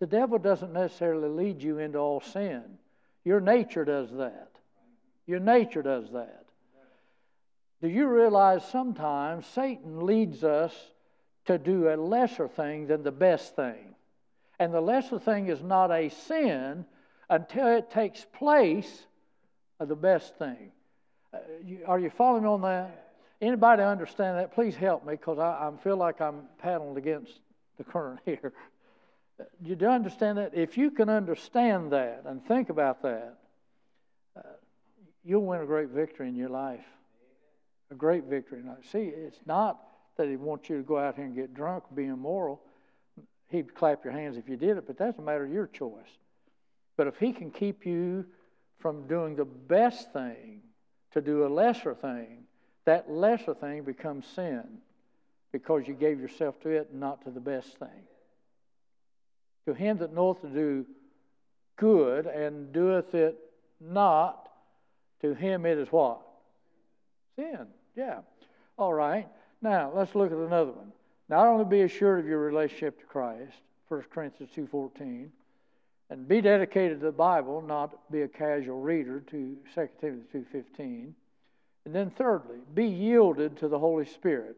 the 0.00 0.06
devil 0.06 0.38
doesn't 0.38 0.72
necessarily 0.72 1.28
lead 1.28 1.62
you 1.62 1.78
into 1.78 1.98
all 1.98 2.20
sin, 2.20 2.62
your 3.24 3.40
nature 3.40 3.84
does 3.84 4.10
that. 4.14 4.50
Your 5.26 5.38
nature 5.38 5.82
does 5.82 6.10
that. 6.10 6.44
Do 7.80 7.88
you 7.88 8.08
realize 8.08 8.64
sometimes 8.68 9.46
Satan 9.46 10.04
leads 10.04 10.42
us 10.42 10.74
to 11.44 11.58
do 11.58 11.88
a 11.88 11.96
lesser 11.96 12.48
thing 12.48 12.86
than 12.88 13.04
the 13.04 13.12
best 13.12 13.54
thing? 13.54 13.94
And 14.58 14.74
the 14.74 14.80
lesser 14.80 15.18
thing 15.18 15.48
is 15.48 15.62
not 15.62 15.90
a 15.90 16.08
sin 16.08 16.84
until 17.28 17.68
it 17.76 17.90
takes 17.90 18.26
place 18.32 19.06
the 19.84 19.96
best 19.96 20.36
thing. 20.36 20.72
Uh, 21.32 21.38
you, 21.64 21.80
are 21.86 21.98
you 21.98 22.10
following 22.10 22.42
me 22.42 22.48
on 22.48 22.62
that? 22.62 23.14
Anybody 23.40 23.82
understand 23.82 24.38
that? 24.38 24.54
Please 24.54 24.76
help 24.76 25.04
me 25.04 25.14
because 25.14 25.38
I, 25.38 25.68
I 25.68 25.72
feel 25.82 25.96
like 25.96 26.20
I'm 26.20 26.42
paddling 26.58 26.96
against 26.96 27.40
the 27.78 27.84
current 27.84 28.20
here. 28.24 28.52
You 29.64 29.74
do 29.74 29.86
understand 29.86 30.38
that? 30.38 30.52
If 30.54 30.76
you 30.78 30.90
can 30.90 31.08
understand 31.08 31.92
that 31.92 32.22
and 32.26 32.44
think 32.46 32.68
about 32.68 33.02
that, 33.02 33.38
you'll 35.24 35.44
win 35.44 35.60
a 35.60 35.66
great 35.66 35.88
victory 35.88 36.28
in 36.28 36.34
your 36.34 36.48
life. 36.48 36.84
A 37.90 37.94
great 37.94 38.24
victory. 38.24 38.60
Now, 38.64 38.76
see, 38.90 39.04
it's 39.04 39.38
not 39.46 39.80
that 40.16 40.28
he 40.28 40.36
wants 40.36 40.68
you 40.68 40.78
to 40.78 40.82
go 40.82 40.98
out 40.98 41.16
here 41.16 41.24
and 41.24 41.34
get 41.34 41.54
drunk, 41.54 41.84
be 41.94 42.06
immoral. 42.06 42.60
He'd 43.48 43.74
clap 43.74 44.04
your 44.04 44.12
hands 44.12 44.36
if 44.36 44.48
you 44.48 44.56
did 44.56 44.78
it, 44.78 44.86
but 44.86 44.96
that's 44.96 45.18
a 45.18 45.22
matter 45.22 45.44
of 45.44 45.52
your 45.52 45.66
choice. 45.66 46.18
But 46.96 47.06
if 47.06 47.18
he 47.18 47.32
can 47.32 47.50
keep 47.50 47.84
you 47.86 48.26
from 48.82 49.06
doing 49.06 49.36
the 49.36 49.44
best 49.44 50.12
thing 50.12 50.60
to 51.12 51.20
do 51.20 51.46
a 51.46 51.48
lesser 51.48 51.94
thing, 51.94 52.44
that 52.84 53.10
lesser 53.10 53.54
thing 53.54 53.84
becomes 53.84 54.26
sin 54.26 54.64
because 55.52 55.86
you 55.86 55.94
gave 55.94 56.20
yourself 56.20 56.60
to 56.60 56.70
it 56.70 56.88
and 56.90 57.00
not 57.00 57.24
to 57.24 57.30
the 57.30 57.40
best 57.40 57.78
thing. 57.78 58.06
To 59.66 59.72
him 59.72 59.98
that 59.98 60.12
knoweth 60.12 60.40
to 60.42 60.48
do 60.48 60.86
good 61.76 62.26
and 62.26 62.72
doeth 62.72 63.14
it 63.14 63.38
not, 63.80 64.48
to 65.20 65.34
him 65.34 65.64
it 65.64 65.78
is 65.78 65.88
what? 65.92 66.20
Sin. 67.36 67.68
Yeah. 67.94 68.18
All 68.76 68.92
right. 68.92 69.28
Now, 69.60 69.92
let's 69.94 70.14
look 70.16 70.32
at 70.32 70.38
another 70.38 70.72
one. 70.72 70.92
Not 71.28 71.46
only 71.46 71.64
be 71.64 71.82
assured 71.82 72.18
of 72.18 72.26
your 72.26 72.40
relationship 72.40 72.98
to 72.98 73.06
Christ, 73.06 73.54
1 73.88 74.04
Corinthians 74.12 74.52
2.14, 74.56 75.28
and 76.12 76.28
be 76.28 76.42
dedicated 76.42 77.00
to 77.00 77.06
the 77.06 77.12
Bible, 77.12 77.62
not 77.62 78.10
be 78.12 78.20
a 78.20 78.28
casual 78.28 78.80
reader, 78.80 79.20
to 79.30 79.56
2 79.74 79.88
Timothy 79.98 80.44
2.15. 80.52 81.12
And 81.86 81.94
then 81.94 82.10
thirdly, 82.10 82.58
be 82.74 82.86
yielded 82.86 83.56
to 83.56 83.68
the 83.68 83.78
Holy 83.78 84.04
Spirit. 84.04 84.56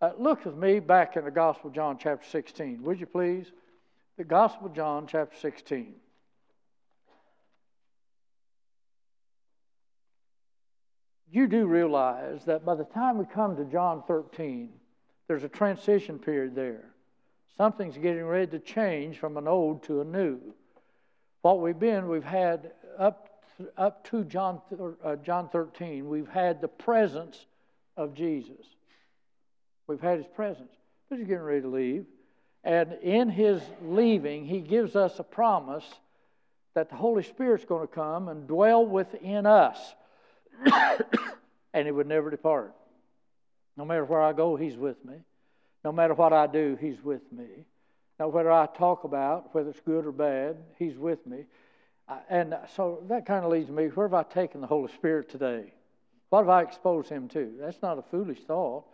Uh, 0.00 0.12
look 0.16 0.44
with 0.44 0.56
me 0.56 0.78
back 0.78 1.16
in 1.16 1.24
the 1.24 1.32
Gospel 1.32 1.68
of 1.68 1.74
John 1.74 1.98
chapter 1.98 2.24
16, 2.28 2.84
would 2.84 3.00
you 3.00 3.06
please? 3.06 3.50
The 4.18 4.24
Gospel 4.24 4.68
of 4.68 4.74
John 4.74 5.08
chapter 5.08 5.36
16. 5.36 5.94
you 11.34 11.48
do 11.48 11.66
realize 11.66 12.44
that 12.44 12.64
by 12.64 12.76
the 12.76 12.84
time 12.84 13.18
we 13.18 13.24
come 13.24 13.56
to 13.56 13.64
John 13.64 14.04
13, 14.06 14.70
there's 15.26 15.42
a 15.42 15.48
transition 15.48 16.16
period 16.16 16.54
there. 16.54 16.94
Something's 17.56 17.98
getting 17.98 18.24
ready 18.24 18.46
to 18.52 18.60
change 18.60 19.18
from 19.18 19.36
an 19.36 19.48
old 19.48 19.82
to 19.84 20.00
a 20.00 20.04
new. 20.04 20.54
What 21.44 21.60
we've 21.60 21.78
been, 21.78 22.08
we've 22.08 22.24
had 22.24 22.70
up, 22.98 23.28
up 23.76 24.08
to 24.08 24.24
John, 24.24 24.62
uh, 25.04 25.16
John 25.16 25.50
13, 25.50 26.08
we've 26.08 26.26
had 26.26 26.62
the 26.62 26.68
presence 26.68 27.44
of 27.98 28.14
Jesus. 28.14 28.64
We've 29.86 30.00
had 30.00 30.16
his 30.16 30.26
presence. 30.26 30.70
But 31.10 31.18
he's 31.18 31.28
getting 31.28 31.42
ready 31.42 31.60
to 31.60 31.68
leave. 31.68 32.06
And 32.64 32.94
in 33.02 33.28
his 33.28 33.60
leaving, 33.82 34.46
he 34.46 34.60
gives 34.60 34.96
us 34.96 35.18
a 35.18 35.22
promise 35.22 35.84
that 36.72 36.88
the 36.88 36.96
Holy 36.96 37.22
Spirit's 37.22 37.66
going 37.66 37.86
to 37.86 37.94
come 37.94 38.28
and 38.28 38.48
dwell 38.48 38.86
within 38.86 39.44
us. 39.44 39.78
and 41.74 41.86
he 41.86 41.92
would 41.92 42.06
never 42.06 42.30
depart. 42.30 42.72
No 43.76 43.84
matter 43.84 44.06
where 44.06 44.22
I 44.22 44.32
go, 44.32 44.56
he's 44.56 44.78
with 44.78 45.04
me. 45.04 45.16
No 45.84 45.92
matter 45.92 46.14
what 46.14 46.32
I 46.32 46.46
do, 46.46 46.78
he's 46.80 47.04
with 47.04 47.30
me. 47.30 47.66
Now, 48.18 48.28
whether 48.28 48.52
I 48.52 48.66
talk 48.66 49.04
about, 49.04 49.54
whether 49.54 49.70
it's 49.70 49.80
good 49.80 50.06
or 50.06 50.12
bad, 50.12 50.56
he's 50.78 50.96
with 50.96 51.26
me. 51.26 51.44
And 52.28 52.56
so 52.74 53.02
that 53.08 53.26
kind 53.26 53.44
of 53.44 53.50
leads 53.50 53.70
me 53.70 53.86
where 53.88 54.06
have 54.06 54.14
I 54.14 54.22
taken 54.22 54.60
the 54.60 54.66
Holy 54.66 54.92
Spirit 54.92 55.28
today? 55.28 55.72
What 56.30 56.40
have 56.40 56.48
I 56.48 56.62
exposed 56.62 57.08
him 57.08 57.28
to? 57.28 57.52
That's 57.58 57.82
not 57.82 57.98
a 57.98 58.02
foolish 58.02 58.40
thought. 58.40 58.84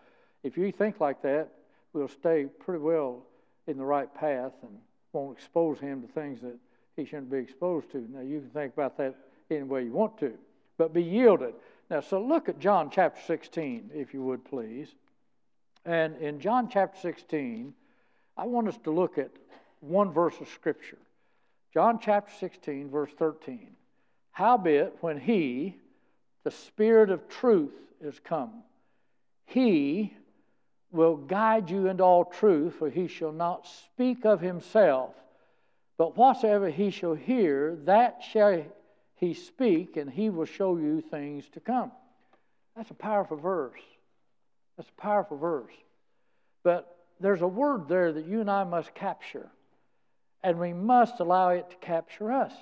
If 0.43 0.57
you 0.57 0.73
think 0.73 1.01
like 1.01 1.23
that, 1.23 1.49
we'll 1.93 2.09
stay 2.09 2.47
pretty 2.47 2.83
well 2.83 3.23
in 3.67 3.77
the 3.77 3.85
right 3.85 4.13
path 4.15 4.53
and 4.63 4.79
won't 5.13 5.37
expose 5.37 5.79
him 5.81 6.03
to 6.03 6.09
things 6.09 6.41
that 6.41 6.57
he 6.97 7.05
shouldn't 7.05 7.31
be 7.31 7.39
exposed 7.39 7.91
to. 7.93 8.07
Now, 8.11 8.21
you 8.21 8.41
can 8.41 8.51
think 8.51 8.73
about 8.73 8.97
that 8.99 9.17
any 9.51 9.65
way 9.65 9.85
you 9.85 9.93
want 9.93 10.19
to 10.19 10.33
but 10.81 10.95
be 10.95 11.03
yielded. 11.03 11.53
Now, 11.91 12.01
so 12.01 12.23
look 12.23 12.49
at 12.49 12.59
John 12.59 12.89
chapter 12.91 13.21
16, 13.27 13.91
if 13.93 14.15
you 14.15 14.23
would 14.23 14.47
please. 14.47 14.89
And 15.85 16.17
in 16.17 16.41
John 16.41 16.71
chapter 16.71 16.99
16, 16.99 17.75
I 18.41 18.47
want 18.47 18.69
us 18.69 18.79
to 18.85 18.91
look 18.91 19.19
at 19.19 19.31
one 19.81 20.13
verse 20.13 20.41
of 20.41 20.49
Scripture. 20.49 20.97
John 21.75 21.99
chapter 22.01 22.33
16, 22.41 22.89
verse 22.89 23.11
13. 23.19 23.69
Howbeit, 24.33 24.97
when 25.03 25.21
he, 25.21 25.77
the 26.43 26.51
Spirit 26.51 27.11
of 27.11 27.29
truth, 27.29 27.75
is 28.01 28.19
come, 28.25 28.63
he 29.45 30.15
will 30.91 31.17
guide 31.17 31.69
you 31.69 31.89
into 31.89 32.03
all 32.03 32.25
truth, 32.25 32.77
for 32.79 32.89
he 32.89 33.09
shall 33.09 33.31
not 33.31 33.67
speak 33.67 34.25
of 34.25 34.41
himself, 34.41 35.15
but 35.99 36.17
whatsoever 36.17 36.71
he 36.71 36.91
shall 36.91 37.15
hear, 37.15 37.77
that 37.85 38.25
shall 38.33 38.65
he 39.17 39.35
speak, 39.35 39.99
and 39.99 40.09
he 40.09 40.31
will 40.31 40.47
show 40.47 40.79
you 40.79 41.03
things 41.03 41.47
to 41.51 41.61
come. 41.61 41.93
That's 42.75 42.91
a 42.91 42.95
powerful 42.95 43.37
verse. 43.37 43.83
That's 44.79 44.89
a 44.89 45.01
powerful 45.03 45.37
verse. 45.37 45.75
But 46.63 46.97
there's 47.21 47.43
a 47.43 47.47
word 47.47 47.89
there 47.89 48.13
that 48.13 48.27
you 48.27 48.41
and 48.41 48.51
I 48.51 48.65
must 48.65 48.95
capture, 48.95 49.49
and 50.43 50.59
we 50.59 50.73
must 50.73 51.21
allow 51.21 51.51
it 51.51 51.71
to 51.71 51.77
capture 51.77 52.33
us. 52.33 52.53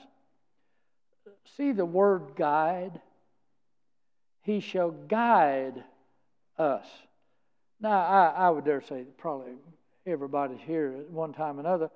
See 1.56 1.72
the 1.72 1.86
word 1.86 2.34
guide? 2.36 3.00
He 4.42 4.60
shall 4.60 4.90
guide 4.90 5.84
us. 6.58 6.86
Now, 7.80 8.00
I, 8.00 8.34
I 8.36 8.50
would 8.50 8.64
dare 8.64 8.82
say 8.82 9.04
probably 9.16 9.52
everybody 10.06 10.56
here 10.56 10.96
at 11.00 11.10
one 11.10 11.32
time 11.32 11.58
or 11.58 11.60
another 11.60 11.90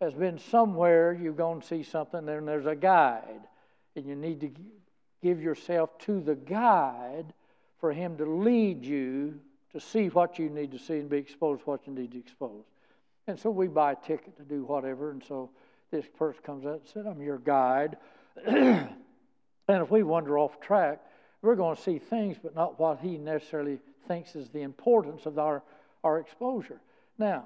has 0.00 0.14
been 0.14 0.38
somewhere, 0.38 1.12
you've 1.12 1.36
gone 1.36 1.60
to 1.60 1.66
see 1.66 1.82
something, 1.82 2.28
and 2.28 2.46
there's 2.46 2.66
a 2.66 2.76
guide, 2.76 3.40
and 3.94 4.06
you 4.06 4.14
need 4.14 4.40
to 4.40 4.50
give 5.22 5.40
yourself 5.40 5.98
to 5.98 6.20
the 6.20 6.34
guide 6.34 7.32
for 7.80 7.92
him 7.92 8.16
to 8.18 8.24
lead 8.24 8.84
you 8.84 9.40
to 9.72 9.80
see 9.80 10.08
what 10.08 10.38
you 10.38 10.48
need 10.48 10.72
to 10.72 10.78
see 10.78 10.94
and 10.94 11.08
be 11.08 11.18
exposed 11.18 11.62
to 11.64 11.70
what 11.70 11.86
you 11.86 11.92
need 11.92 12.12
to 12.12 12.18
expose. 12.18 12.64
And 13.26 13.38
so 13.38 13.50
we 13.50 13.66
buy 13.66 13.92
a 13.92 13.96
ticket 13.96 14.36
to 14.36 14.44
do 14.44 14.64
whatever, 14.64 15.10
and 15.10 15.22
so 15.22 15.50
this 15.90 16.06
person 16.18 16.40
comes 16.44 16.64
up 16.64 16.80
and 16.80 16.88
said, 16.92 17.06
I'm 17.06 17.20
your 17.20 17.38
guide. 17.38 17.96
and 18.46 18.88
if 19.68 19.90
we 19.90 20.02
wander 20.02 20.38
off 20.38 20.60
track, 20.60 21.00
we're 21.42 21.56
going 21.56 21.76
to 21.76 21.82
see 21.82 21.98
things, 21.98 22.36
but 22.42 22.54
not 22.54 22.78
what 22.78 23.00
he 23.00 23.18
necessarily 23.18 23.78
thinks 24.08 24.36
is 24.36 24.48
the 24.48 24.62
importance 24.62 25.26
of 25.26 25.38
our, 25.38 25.62
our 26.04 26.18
exposure. 26.18 26.80
Now, 27.18 27.44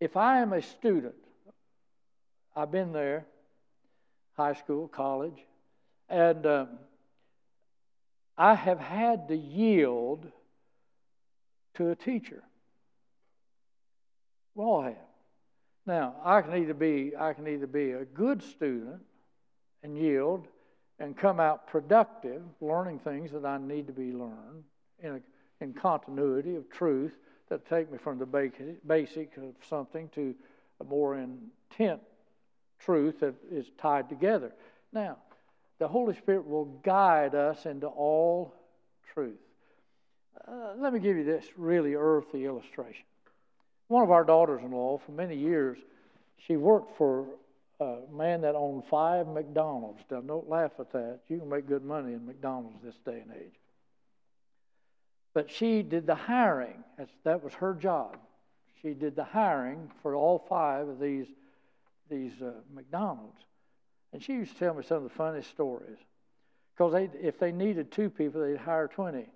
if 0.00 0.16
I 0.16 0.40
am 0.40 0.52
a 0.52 0.62
student, 0.62 1.14
I've 2.54 2.70
been 2.70 2.92
there, 2.92 3.26
high 4.36 4.54
school, 4.54 4.88
college, 4.88 5.38
and 6.08 6.46
um, 6.46 6.68
I 8.36 8.54
have 8.54 8.78
had 8.78 9.28
to 9.28 9.36
yield 9.36 10.30
to 11.76 11.90
a 11.90 11.96
teacher. 11.96 12.42
We 14.54 14.64
all 14.64 14.82
have. 14.82 14.96
Now, 15.86 16.16
I 16.24 16.42
can 16.42 16.56
either 16.56 16.74
be 16.74 17.12
I 17.18 17.32
can 17.32 17.46
either 17.46 17.66
be 17.66 17.92
a 17.92 18.04
good 18.04 18.42
student 18.42 19.00
and 19.82 19.96
yield 19.96 20.48
and 20.98 21.16
come 21.16 21.38
out 21.38 21.68
productive, 21.68 22.42
learning 22.60 23.00
things 23.00 23.30
that 23.32 23.44
I 23.44 23.58
need 23.58 23.86
to 23.86 23.92
be 23.92 24.12
learned 24.12 24.64
in 24.98 25.16
a, 25.16 25.20
in 25.64 25.74
continuity 25.74 26.56
of 26.56 26.68
truth 26.70 27.16
that 27.48 27.68
take 27.68 27.92
me 27.92 27.98
from 27.98 28.18
the 28.18 28.26
basic 28.86 29.36
of 29.36 29.54
something 29.68 30.08
to 30.14 30.34
a 30.80 30.84
more 30.84 31.16
intent 31.16 32.00
truth 32.80 33.20
that 33.20 33.34
is 33.50 33.66
tied 33.78 34.08
together. 34.08 34.52
Now, 34.92 35.18
the 35.78 35.86
Holy 35.88 36.14
Spirit 36.16 36.46
will 36.46 36.80
guide 36.82 37.34
us 37.34 37.66
into 37.66 37.86
all 37.86 38.54
truth. 39.12 39.38
Uh, 40.46 40.74
let 40.78 40.92
me 40.92 40.98
give 40.98 41.16
you 41.16 41.24
this 41.24 41.46
really 41.56 41.94
earthy 41.94 42.44
illustration. 42.44 43.04
One 43.88 44.02
of 44.02 44.10
our 44.10 44.24
daughters 44.24 44.62
in 44.62 44.72
law, 44.72 44.98
for 44.98 45.12
many 45.12 45.36
years, 45.36 45.78
she 46.38 46.56
worked 46.56 46.96
for 46.96 47.26
a 47.80 47.98
man 48.12 48.40
that 48.42 48.54
owned 48.54 48.84
five 48.86 49.28
McDonald's. 49.28 50.02
Now, 50.10 50.20
don't 50.20 50.48
laugh 50.48 50.72
at 50.78 50.92
that. 50.92 51.20
You 51.28 51.38
can 51.38 51.48
make 51.48 51.66
good 51.66 51.84
money 51.84 52.14
in 52.14 52.26
McDonald's 52.26 52.82
this 52.82 52.96
day 53.04 53.20
and 53.20 53.32
age. 53.32 53.54
But 55.34 55.50
she 55.50 55.82
did 55.82 56.06
the 56.06 56.14
hiring. 56.14 56.82
That 57.24 57.44
was 57.44 57.52
her 57.54 57.74
job. 57.74 58.16
She 58.82 58.94
did 58.94 59.16
the 59.16 59.24
hiring 59.24 59.90
for 60.02 60.14
all 60.14 60.38
five 60.48 60.88
of 60.88 60.98
these, 60.98 61.26
these 62.10 62.32
uh, 62.40 62.52
McDonald's. 62.74 63.42
And 64.12 64.22
she 64.22 64.32
used 64.32 64.52
to 64.54 64.58
tell 64.58 64.74
me 64.74 64.82
some 64.82 64.98
of 64.98 65.02
the 65.02 65.10
funniest 65.10 65.50
stories. 65.50 65.98
Because 66.74 67.08
if 67.20 67.38
they 67.38 67.52
needed 67.52 67.90
two 67.90 68.10
people, 68.10 68.40
they'd 68.40 68.56
hire 68.56 68.88
20. 68.88 69.26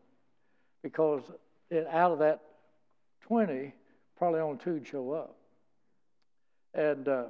Because 0.83 1.23
it, 1.71 1.87
out 1.91 2.13
of 2.13 2.19
that 2.21 2.41
20, 3.23 3.75
probably 4.17 4.41
only 4.41 4.59
two 4.63 4.75
would 4.75 4.87
show 4.87 5.13
up. 5.13 5.37
And 6.75 7.09
uh, 7.09 7.25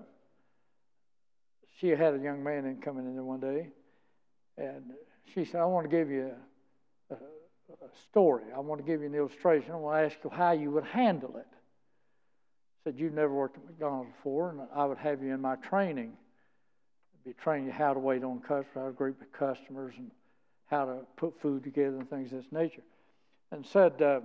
she 1.79 1.89
had 1.89 2.15
a 2.15 2.19
young 2.19 2.43
man 2.43 2.65
in 2.67 2.81
coming 2.81 3.07
in 3.07 3.15
there 3.15 3.25
one 3.25 3.41
day, 3.41 3.69
and 4.59 4.85
she 5.35 5.45
said, 5.45 5.61
I 5.61 5.65
want 5.65 5.91
to 5.91 5.97
give 5.97 6.11
you 6.11 6.33
a, 7.11 7.15
a, 7.15 7.17
story. 8.11 8.45
I 8.55 8.61
want 8.61 8.81
to 8.81 8.87
give 8.87 9.01
you 9.01 9.07
an 9.07 9.15
illustration. 9.15 9.73
I 9.73 9.77
want 9.77 9.97
to 9.97 10.15
ask 10.15 10.25
you 10.25 10.31
how 10.31 10.53
you 10.53 10.71
would 10.73 10.85
handle 10.85 11.37
it. 11.37 11.47
Said, 12.85 12.95
You've 12.99 13.15
never 13.15 13.33
worked 13.33 13.57
at 13.57 13.65
McDonald's 13.65 14.11
before, 14.17 14.51
and 14.51 14.61
I 14.75 14.85
would 14.85 14.99
have 14.99 15.23
you 15.23 15.33
in 15.33 15.41
my 15.41 15.57
training 15.57 16.17
I'd 17.21 17.29
be 17.29 17.43
training 17.43 17.67
you 17.67 17.73
how 17.73 17.93
to 17.93 18.01
wait 18.01 18.25
on 18.25 18.41
customers, 18.41 18.67
how 18.75 18.87
to 18.87 18.93
greet 18.93 19.15
customers, 19.33 19.95
and 19.99 20.11
how 20.67 20.87
to 20.87 20.99
put 21.17 21.41
food 21.41 21.65
together 21.65 21.97
and 21.97 22.09
things 22.09 22.33
of 22.33 22.43
this 22.43 22.53
nature. 22.53 22.83
And 23.53 23.67
said, 23.67 24.01
uh, 24.01 24.21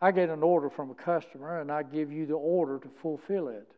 I 0.00 0.10
get 0.10 0.30
an 0.30 0.42
order 0.42 0.70
from 0.70 0.90
a 0.90 0.94
customer, 0.94 1.60
and 1.60 1.70
I 1.70 1.82
give 1.82 2.12
you 2.12 2.26
the 2.26 2.34
order 2.34 2.78
to 2.78 2.88
fulfill 3.00 3.48
it. 3.48 3.70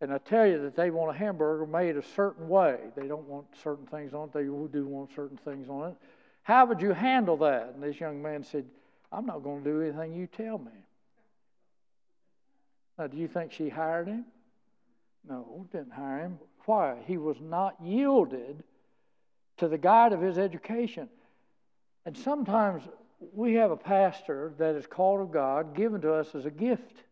And 0.00 0.12
I 0.12 0.18
tell 0.18 0.46
you 0.46 0.62
that 0.62 0.76
they 0.76 0.90
want 0.90 1.14
a 1.14 1.18
hamburger 1.18 1.66
made 1.66 1.96
a 1.96 2.02
certain 2.02 2.48
way. 2.48 2.78
They 2.96 3.08
don't 3.08 3.26
want 3.26 3.46
certain 3.62 3.86
things 3.86 4.14
on 4.14 4.28
it. 4.28 4.32
They 4.32 4.44
do 4.44 4.86
want 4.86 5.14
certain 5.14 5.38
things 5.38 5.68
on 5.68 5.90
it. 5.90 5.96
How 6.42 6.66
would 6.66 6.80
you 6.80 6.92
handle 6.92 7.36
that? 7.38 7.72
And 7.74 7.82
this 7.82 7.98
young 7.98 8.22
man 8.22 8.44
said, 8.44 8.64
I'm 9.10 9.26
not 9.26 9.42
going 9.42 9.64
to 9.64 9.70
do 9.70 9.82
anything 9.82 10.12
you 10.12 10.26
tell 10.26 10.58
me. 10.58 10.70
Now, 12.98 13.06
do 13.06 13.16
you 13.16 13.28
think 13.28 13.52
she 13.52 13.68
hired 13.68 14.08
him? 14.08 14.24
No, 15.28 15.66
didn't 15.72 15.92
hire 15.92 16.20
him. 16.20 16.38
Why? 16.64 16.96
He 17.06 17.16
was 17.16 17.36
not 17.40 17.76
yielded 17.82 18.62
to 19.58 19.68
the 19.68 19.78
guide 19.78 20.12
of 20.12 20.20
his 20.20 20.38
education. 20.38 21.08
And 22.06 22.16
sometimes 22.16 22.82
we 23.20 23.54
have 23.54 23.70
a 23.70 23.76
pastor 23.76 24.52
that 24.58 24.74
is 24.74 24.86
called 24.86 25.20
of 25.20 25.32
God, 25.32 25.74
given 25.74 26.00
to 26.02 26.14
us 26.14 26.34
as 26.34 26.46
a 26.46 26.50
gift. 26.50 27.02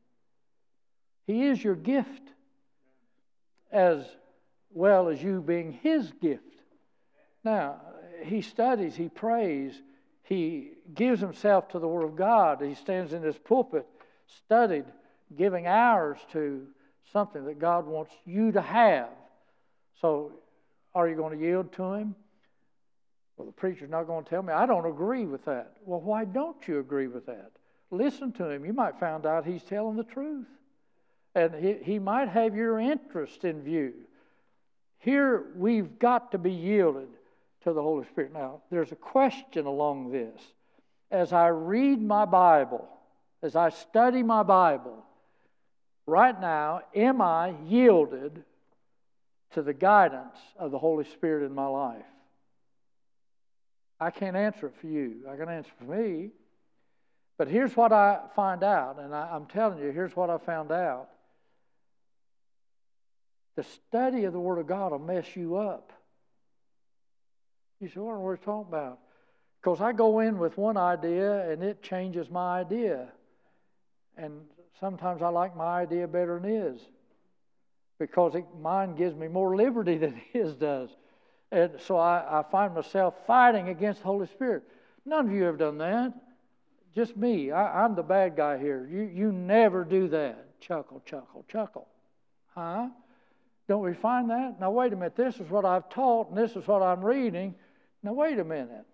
He 1.26 1.46
is 1.46 1.62
your 1.62 1.74
gift, 1.74 2.22
as 3.72 4.04
well 4.70 5.08
as 5.08 5.22
you 5.22 5.40
being 5.40 5.72
his 5.72 6.12
gift. 6.20 6.42
Now, 7.42 7.80
he 8.22 8.42
studies, 8.42 8.94
he 8.94 9.08
prays, 9.08 9.80
he 10.22 10.72
gives 10.94 11.20
himself 11.20 11.68
to 11.68 11.78
the 11.78 11.88
Word 11.88 12.04
of 12.04 12.16
God. 12.16 12.60
He 12.60 12.74
stands 12.74 13.12
in 13.12 13.22
this 13.22 13.38
pulpit, 13.38 13.86
studied, 14.44 14.84
giving 15.36 15.66
hours 15.66 16.18
to 16.32 16.66
something 17.12 17.44
that 17.44 17.58
God 17.58 17.86
wants 17.86 18.12
you 18.24 18.52
to 18.52 18.60
have. 18.60 19.08
So, 20.00 20.32
are 20.94 21.08
you 21.08 21.14
going 21.14 21.38
to 21.38 21.44
yield 21.44 21.72
to 21.74 21.94
him? 21.94 22.16
Well, 23.36 23.46
the 23.46 23.52
preacher's 23.52 23.90
not 23.90 24.04
going 24.04 24.24
to 24.24 24.30
tell 24.30 24.42
me. 24.42 24.52
I 24.52 24.66
don't 24.66 24.86
agree 24.86 25.26
with 25.26 25.44
that. 25.44 25.76
Well, 25.84 26.00
why 26.00 26.24
don't 26.24 26.56
you 26.66 26.78
agree 26.78 27.06
with 27.06 27.26
that? 27.26 27.52
Listen 27.90 28.32
to 28.32 28.48
him. 28.48 28.64
You 28.64 28.72
might 28.72 28.98
find 28.98 29.26
out 29.26 29.44
he's 29.44 29.62
telling 29.62 29.96
the 29.96 30.04
truth. 30.04 30.46
And 31.34 31.54
he, 31.54 31.74
he 31.82 31.98
might 31.98 32.28
have 32.28 32.56
your 32.56 32.78
interest 32.78 33.44
in 33.44 33.62
view. 33.62 33.92
Here, 34.98 35.44
we've 35.54 35.98
got 35.98 36.32
to 36.32 36.38
be 36.38 36.50
yielded 36.50 37.08
to 37.64 37.72
the 37.72 37.82
Holy 37.82 38.06
Spirit. 38.06 38.32
Now, 38.32 38.62
there's 38.70 38.92
a 38.92 38.96
question 38.96 39.66
along 39.66 40.10
this. 40.10 40.40
As 41.10 41.32
I 41.32 41.48
read 41.48 42.00
my 42.00 42.24
Bible, 42.24 42.88
as 43.42 43.54
I 43.54 43.68
study 43.68 44.22
my 44.22 44.42
Bible, 44.42 45.04
right 46.06 46.40
now, 46.40 46.80
am 46.94 47.20
I 47.20 47.54
yielded 47.66 48.42
to 49.52 49.62
the 49.62 49.74
guidance 49.74 50.38
of 50.58 50.70
the 50.70 50.78
Holy 50.78 51.04
Spirit 51.04 51.44
in 51.44 51.54
my 51.54 51.66
life? 51.66 52.04
I 53.98 54.10
can't 54.10 54.36
answer 54.36 54.66
it 54.66 54.74
for 54.80 54.86
you. 54.86 55.26
I 55.30 55.36
can 55.36 55.48
answer 55.48 55.70
for 55.78 55.84
me. 55.84 56.30
But 57.38 57.48
here's 57.48 57.76
what 57.76 57.92
I 57.92 58.20
find 58.34 58.62
out, 58.62 58.98
and 58.98 59.14
I, 59.14 59.34
am 59.36 59.46
telling 59.46 59.78
you, 59.78 59.90
here's 59.90 60.16
what 60.16 60.30
I 60.30 60.38
found 60.38 60.72
out. 60.72 61.08
The 63.56 63.62
study 63.62 64.24
of 64.24 64.32
the 64.32 64.40
Word 64.40 64.58
of 64.58 64.66
God 64.66 64.92
will 64.92 64.98
mess 64.98 65.36
you 65.36 65.56
up. 65.56 65.92
You 67.80 67.88
say, 67.88 68.00
what 68.00 68.12
are 68.12 68.20
we 68.20 68.36
talking 68.38 68.68
about? 68.68 69.00
Because 69.60 69.80
I 69.80 69.92
go 69.92 70.20
in 70.20 70.38
with 70.38 70.56
one 70.56 70.76
idea 70.76 71.50
and 71.50 71.62
it 71.62 71.82
changes 71.82 72.30
my 72.30 72.60
idea. 72.60 73.08
And 74.16 74.40
sometimes 74.80 75.22
I 75.22 75.28
like 75.28 75.56
my 75.56 75.80
idea 75.80 76.06
better 76.06 76.38
than 76.40 76.50
his 76.50 76.80
because 77.98 78.34
it, 78.34 78.46
mine 78.60 78.94
gives 78.94 79.14
me 79.14 79.28
more 79.28 79.56
liberty 79.56 79.98
than 79.98 80.20
his 80.32 80.54
does. 80.54 80.90
And 81.52 81.72
so 81.80 81.96
I, 81.96 82.40
I 82.40 82.42
find 82.50 82.74
myself 82.74 83.14
fighting 83.26 83.68
against 83.68 84.00
the 84.00 84.06
Holy 84.06 84.26
Spirit. 84.26 84.64
None 85.04 85.28
of 85.28 85.32
you 85.32 85.44
have 85.44 85.58
done 85.58 85.78
that. 85.78 86.12
just 86.94 87.16
me. 87.16 87.52
I, 87.52 87.84
I'm 87.84 87.94
the 87.94 88.02
bad 88.02 88.36
guy 88.36 88.58
here. 88.58 88.88
You, 88.90 89.02
you 89.02 89.32
never 89.32 89.84
do 89.84 90.08
that. 90.08 90.60
Chuckle, 90.60 91.02
chuckle, 91.06 91.44
chuckle. 91.48 91.86
Huh? 92.54 92.88
Don't 93.68 93.82
we 93.82 93.94
find 93.94 94.30
that? 94.30 94.58
Now, 94.60 94.70
wait 94.70 94.92
a 94.92 94.96
minute. 94.96 95.16
This 95.16 95.36
is 95.36 95.48
what 95.50 95.64
I've 95.64 95.88
taught, 95.88 96.28
and 96.30 96.38
this 96.38 96.56
is 96.56 96.66
what 96.66 96.82
I'm 96.82 97.04
reading. 97.04 97.54
Now, 98.02 98.12
wait 98.12 98.38
a 98.38 98.44
minute. 98.44 98.86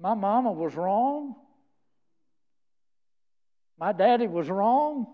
My 0.00 0.14
mama 0.14 0.50
was 0.50 0.74
wrong. 0.74 1.36
My 3.78 3.92
daddy 3.92 4.26
was 4.26 4.48
wrong. 4.48 5.06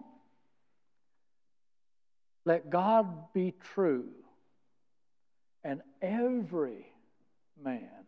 Let 2.44 2.70
God 2.70 3.32
be 3.34 3.54
true, 3.74 4.06
and 5.68 5.82
every 6.00 6.86
man 7.62 8.06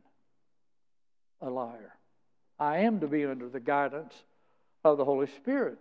a 1.43 1.51
liar. 1.51 1.95
I 2.59 2.79
am 2.79 3.01
to 3.01 3.07
be 3.07 3.27
under 3.27 3.51
the 3.51 3.61
guidance 3.61 4.15
of 4.83 4.97
the 4.97 5.05
Holy 5.05 5.27
Spirit. 5.27 5.77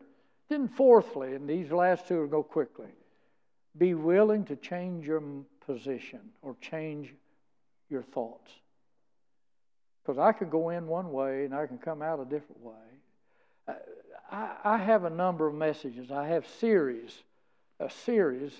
Then, 0.49 0.67
fourthly, 0.67 1.35
and 1.35 1.47
these 1.47 1.71
last 1.71 2.05
two 2.05 2.19
will 2.19 2.27
go 2.27 2.43
quickly, 2.43 2.89
be 3.77 3.93
willing 3.93 4.43
to 4.45 4.57
change 4.57 5.07
your 5.07 5.23
position 5.65 6.19
or 6.41 6.57
change 6.59 7.13
your 7.89 8.03
thoughts. 8.03 8.51
Because 10.03 10.19
I 10.19 10.33
can 10.33 10.49
go 10.49 10.71
in 10.71 10.85
one 10.85 11.13
way 11.13 11.45
and 11.45 11.55
I 11.55 11.65
can 11.65 11.77
come 11.77 12.01
out 12.01 12.19
a 12.19 12.25
different 12.25 12.61
way. 12.61 12.73
Uh, 13.69 13.73
I, 14.29 14.55
I 14.65 14.77
have 14.79 15.05
a 15.05 15.09
number 15.09 15.47
of 15.47 15.53
messages. 15.53 16.11
I 16.11 16.27
have 16.27 16.45
series, 16.59 17.23
a 17.79 17.89
series 17.89 18.51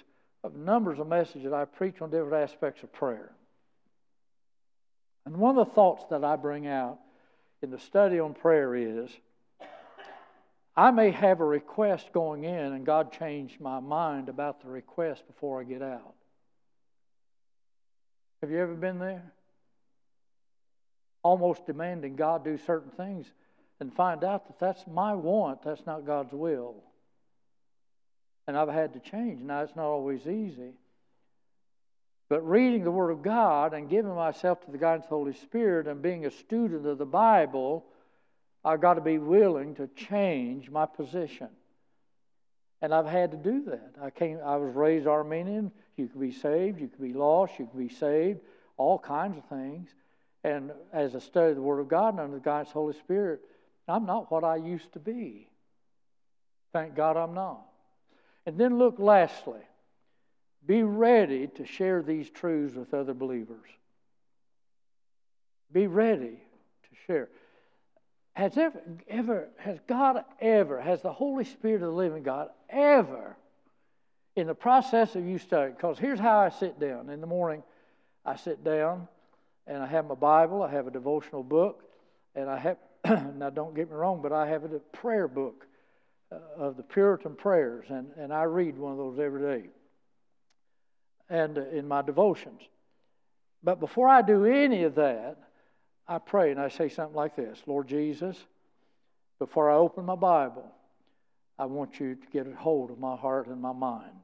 of 0.43 0.55
numbers 0.55 0.99
of 0.99 1.07
messages 1.07 1.51
I 1.51 1.65
preach 1.65 2.01
on 2.01 2.09
different 2.09 2.49
aspects 2.49 2.83
of 2.83 2.91
prayer. 2.93 3.31
And 5.25 5.37
one 5.37 5.57
of 5.57 5.67
the 5.67 5.73
thoughts 5.73 6.05
that 6.09 6.23
I 6.23 6.35
bring 6.35 6.67
out 6.67 6.99
in 7.61 7.71
the 7.71 7.79
study 7.79 8.19
on 8.19 8.33
prayer 8.33 8.75
is 8.75 9.09
I 10.75 10.91
may 10.91 11.11
have 11.11 11.41
a 11.41 11.45
request 11.45 12.13
going 12.13 12.45
in, 12.45 12.73
and 12.73 12.85
God 12.85 13.11
changed 13.11 13.59
my 13.59 13.81
mind 13.81 14.29
about 14.29 14.61
the 14.61 14.69
request 14.69 15.27
before 15.27 15.59
I 15.59 15.65
get 15.65 15.81
out. 15.81 16.13
Have 18.41 18.49
you 18.49 18.59
ever 18.59 18.75
been 18.75 18.99
there? 18.99 19.33
Almost 21.21 21.65
demanding 21.65 22.15
God 22.15 22.45
do 22.45 22.57
certain 22.57 22.91
things 22.91 23.27
and 23.81 23.93
find 23.93 24.23
out 24.23 24.47
that 24.47 24.59
that's 24.59 24.87
my 24.87 25.13
want, 25.13 25.63
that's 25.63 25.85
not 25.85 26.05
God's 26.05 26.31
will. 26.31 26.75
And 28.49 28.57
I've 28.57 28.67
had 28.67 28.93
to 28.93 28.99
change. 28.99 29.43
Now, 29.43 29.61
it's 29.61 29.75
not 29.75 29.85
always 29.85 30.25
easy. 30.25 30.73
But 32.29 32.41
reading 32.41 32.83
the 32.83 32.89
Word 32.89 33.11
of 33.11 33.21
God 33.21 33.75
and 33.75 33.87
giving 33.87 34.15
myself 34.15 34.65
to 34.65 34.71
the 34.71 34.79
guidance 34.79 35.05
of 35.05 35.09
the 35.11 35.15
Holy 35.17 35.33
Spirit 35.33 35.85
and 35.85 36.01
being 36.01 36.25
a 36.25 36.31
student 36.31 36.87
of 36.87 36.97
the 36.97 37.05
Bible, 37.05 37.85
I've 38.65 38.81
got 38.81 38.95
to 38.95 39.01
be 39.01 39.19
willing 39.19 39.75
to 39.75 39.85
change 39.89 40.71
my 40.71 40.87
position. 40.87 41.49
And 42.81 42.91
I've 42.91 43.05
had 43.05 43.29
to 43.33 43.37
do 43.37 43.65
that. 43.65 43.93
I 44.01 44.09
came 44.09 44.39
I 44.43 44.55
was 44.55 44.73
raised 44.73 45.05
Arminian. 45.05 45.71
You 45.95 46.07
could 46.07 46.19
be 46.19 46.31
saved, 46.31 46.81
you 46.81 46.87
could 46.87 47.03
be 47.03 47.13
lost, 47.13 47.59
you 47.59 47.67
could 47.67 47.77
be 47.77 47.93
saved, 47.93 48.39
all 48.77 48.97
kinds 48.97 49.37
of 49.37 49.45
things. 49.45 49.91
And 50.43 50.71
as 50.91 51.15
I 51.15 51.19
studied 51.19 51.57
the 51.57 51.61
Word 51.61 51.81
of 51.81 51.87
God 51.87 52.15
and 52.15 52.19
under 52.19 52.37
the 52.37 52.43
guidance 52.43 52.69
of 52.69 52.73
the 52.73 52.79
Holy 52.79 52.93
Spirit, 52.93 53.41
I'm 53.87 54.07
not 54.07 54.31
what 54.31 54.43
I 54.43 54.55
used 54.55 54.91
to 54.93 54.99
be. 54.99 55.51
Thank 56.73 56.95
God 56.95 57.15
I'm 57.15 57.35
not. 57.35 57.68
And 58.49 58.57
then 58.57 58.79
look 58.79 58.95
lastly 58.97 59.59
be 60.65 60.81
ready 60.81 61.45
to 61.45 61.65
share 61.67 62.01
these 62.01 62.31
truths 62.31 62.75
with 62.75 62.95
other 62.95 63.13
believers. 63.13 63.69
Be 65.71 65.85
ready 65.85 66.39
to 66.39 66.89
share. 67.05 67.29
Has 68.33 68.57
ever, 68.57 68.81
ever, 69.07 69.49
has 69.59 69.77
God 69.85 70.25
ever, 70.41 70.81
has 70.81 71.03
the 71.03 71.13
Holy 71.13 71.43
Spirit 71.43 71.83
of 71.83 71.91
the 71.91 71.95
living 71.95 72.23
God 72.23 72.49
ever, 72.71 73.37
in 74.35 74.47
the 74.47 74.55
process 74.55 75.15
of 75.15 75.27
you 75.27 75.37
studying, 75.37 75.75
because 75.75 75.99
here's 75.99 76.19
how 76.19 76.39
I 76.39 76.49
sit 76.49 76.79
down. 76.79 77.11
In 77.11 77.21
the 77.21 77.27
morning, 77.27 77.61
I 78.25 78.35
sit 78.35 78.63
down 78.63 79.07
and 79.67 79.77
I 79.77 79.85
have 79.85 80.07
my 80.07 80.15
Bible, 80.15 80.63
I 80.63 80.71
have 80.71 80.87
a 80.87 80.91
devotional 80.91 81.43
book, 81.43 81.83
and 82.33 82.49
I 82.49 82.57
have, 82.57 82.77
now 83.35 83.51
don't 83.51 83.75
get 83.75 83.91
me 83.91 83.95
wrong, 83.95 84.21
but 84.23 84.31
I 84.31 84.47
have 84.47 84.63
a 84.63 84.79
prayer 84.79 85.27
book 85.27 85.67
Uh, 86.31 86.37
of 86.57 86.77
the 86.77 86.83
Puritan 86.83 87.33
prayers, 87.33 87.87
and, 87.89 88.11
and 88.15 88.31
I 88.31 88.43
read 88.43 88.77
one 88.77 88.91
of 88.91 88.99
those 88.99 89.17
every 89.17 89.41
day 89.41 89.69
and 91.27 91.57
uh, 91.57 91.65
in 91.69 91.87
my 91.87 92.03
devotions. 92.03 92.61
But 93.63 93.79
before 93.79 94.07
I 94.07 94.21
do 94.21 94.45
any 94.45 94.83
of 94.83 94.93
that, 94.93 95.37
I 96.07 96.19
pray 96.19 96.51
and 96.51 96.59
I 96.59 96.69
say 96.69 96.87
something 96.87 97.15
like 97.15 97.35
this 97.35 97.59
Lord 97.65 97.87
Jesus, 97.87 98.37
before 99.39 99.71
I 99.71 99.75
open 99.77 100.05
my 100.05 100.15
Bible, 100.15 100.71
I 101.57 101.65
want 101.65 101.99
you 101.99 102.13
to 102.13 102.27
get 102.31 102.45
a 102.45 102.55
hold 102.55 102.91
of 102.91 102.99
my 102.99 103.15
heart 103.15 103.47
and 103.47 103.59
my 103.59 103.73
mind. 103.73 104.21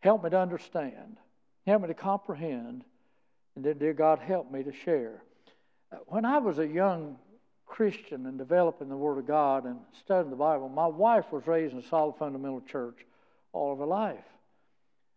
Help 0.00 0.24
me 0.24 0.30
to 0.30 0.40
understand, 0.40 1.18
help 1.66 1.82
me 1.82 1.88
to 1.88 1.94
comprehend, 1.94 2.84
and 3.54 3.62
then, 3.62 3.76
dear 3.76 3.92
God, 3.92 4.18
help 4.18 4.50
me 4.50 4.62
to 4.62 4.72
share. 4.72 5.22
Uh, 5.92 5.96
when 6.06 6.24
I 6.24 6.38
was 6.38 6.58
a 6.58 6.66
young 6.66 7.18
Christian 7.66 8.26
and 8.26 8.38
developing 8.38 8.88
the 8.88 8.96
Word 8.96 9.18
of 9.18 9.26
God 9.26 9.64
and 9.64 9.78
studying 10.00 10.30
the 10.30 10.36
Bible, 10.36 10.68
my 10.68 10.86
wife 10.86 11.30
was 11.30 11.46
raised 11.46 11.72
in 11.72 11.80
a 11.80 11.82
solid 11.82 12.16
fundamental 12.16 12.60
church 12.62 13.04
all 13.52 13.72
of 13.72 13.78
her 13.78 13.86
life. 13.86 14.24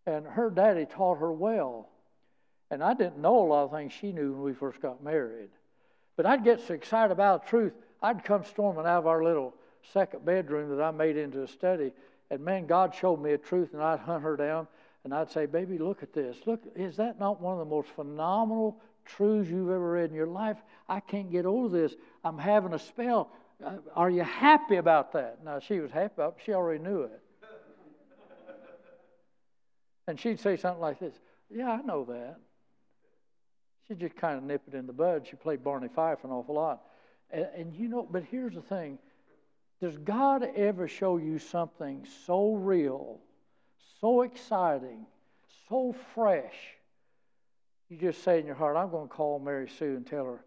And 0.06 0.26
her 0.26 0.50
daddy 0.50 0.86
taught 0.86 1.20
her 1.20 1.32
well. 1.32 1.90
And 2.72 2.84
I 2.84 2.94
didn't 2.94 3.20
know 3.20 3.40
a 3.40 3.48
lot 3.48 3.64
of 3.66 3.72
things 3.72 3.94
she 3.94 4.12
knew 4.12 4.34
when 4.34 4.42
we 4.42 4.54
first 4.54 4.82
got 4.82 5.04
married. 5.04 5.50
But 6.18 6.26
I'd 6.26 6.44
get 6.44 6.62
so 6.62 6.74
excited 6.74 7.12
about 7.12 7.48
truth, 7.48 7.74
I'd 8.02 8.24
come 8.24 8.44
storming 8.44 8.86
out 8.86 9.00
of 9.00 9.08
our 9.08 9.24
little 9.24 9.54
second 9.94 10.26
bedroom 10.26 10.76
that 10.76 10.84
I 10.84 10.92
made 10.92 11.18
into 11.18 11.44
a 11.44 11.48
study. 11.48 11.92
And 12.30 12.42
man, 12.42 12.66
God 12.68 12.94
showed 12.94 13.22
me 13.22 13.32
a 13.32 13.38
truth, 13.38 13.74
and 13.74 13.82
I'd 13.82 14.00
hunt 14.00 14.24
her 14.24 14.36
down 14.36 14.68
and 15.04 15.14
I'd 15.14 15.32
say, 15.32 15.46
Baby, 15.46 15.78
look 15.78 16.04
at 16.04 16.14
this. 16.14 16.38
Look, 16.46 16.62
is 16.76 16.98
that 16.98 17.20
not 17.20 17.42
one 17.42 17.54
of 17.54 17.60
the 17.60 17.74
most 17.74 17.90
phenomenal 17.90 18.82
truths 19.16 19.50
you've 19.50 19.70
ever 19.70 19.92
read 19.92 20.10
in 20.10 20.16
your 20.16 20.28
life? 20.28 20.58
I 20.88 21.00
can't 21.00 21.32
get 21.32 21.46
over 21.46 21.68
this. 21.68 21.96
I'm 22.24 22.38
having 22.38 22.74
a 22.74 22.80
spell. 22.80 23.32
Uh, 23.64 23.78
are 23.96 24.10
you 24.10 24.24
happy 24.24 24.78
about 24.78 25.12
that? 25.14 25.44
Now, 25.44 25.60
she 25.60 25.80
was 25.80 25.92
happy 25.92 26.14
about 26.16 26.36
it, 26.38 26.44
she 26.46 26.54
already 26.54 26.84
knew 26.84 27.02
it. 27.02 27.22
And 30.08 30.20
she'd 30.20 30.40
say 30.40 30.58
something 30.58 30.82
like 30.82 31.00
this 31.00 31.14
Yeah, 31.50 31.70
I 31.70 31.82
know 31.82 32.04
that. 32.06 32.38
She'd 33.88 34.00
just 34.00 34.16
kind 34.16 34.38
of 34.38 34.44
nip 34.44 34.62
it 34.68 34.74
in 34.74 34.88
the 34.88 34.94
bud. 34.94 35.28
She 35.30 35.36
played 35.36 35.64
Barney 35.64 35.88
Fife 35.88 36.24
an 36.24 36.32
awful 36.32 36.56
lot. 36.56 36.82
And, 37.32 37.48
and 37.56 37.76
you 37.76 37.88
know, 37.88 38.08
but 38.10 38.24
here's 38.24 38.56
the 38.56 38.62
thing 38.62 38.98
Does 39.82 39.98
God 39.98 40.44
ever 40.56 40.88
show 40.88 41.18
you 41.18 41.38
something 41.38 42.08
so 42.26 42.54
real, 42.54 43.20
so 44.00 44.22
exciting, 44.22 45.06
so 45.68 45.96
fresh? 46.14 46.56
You 47.90 47.98
just 47.98 48.24
say 48.24 48.40
in 48.40 48.46
your 48.46 48.56
heart, 48.56 48.78
I'm 48.78 48.92
going 48.92 49.08
to 49.08 49.14
call 49.14 49.40
Mary 49.40 49.70
Sue 49.80 49.96
and 49.96 50.06
tell 50.06 50.26
her 50.26 50.44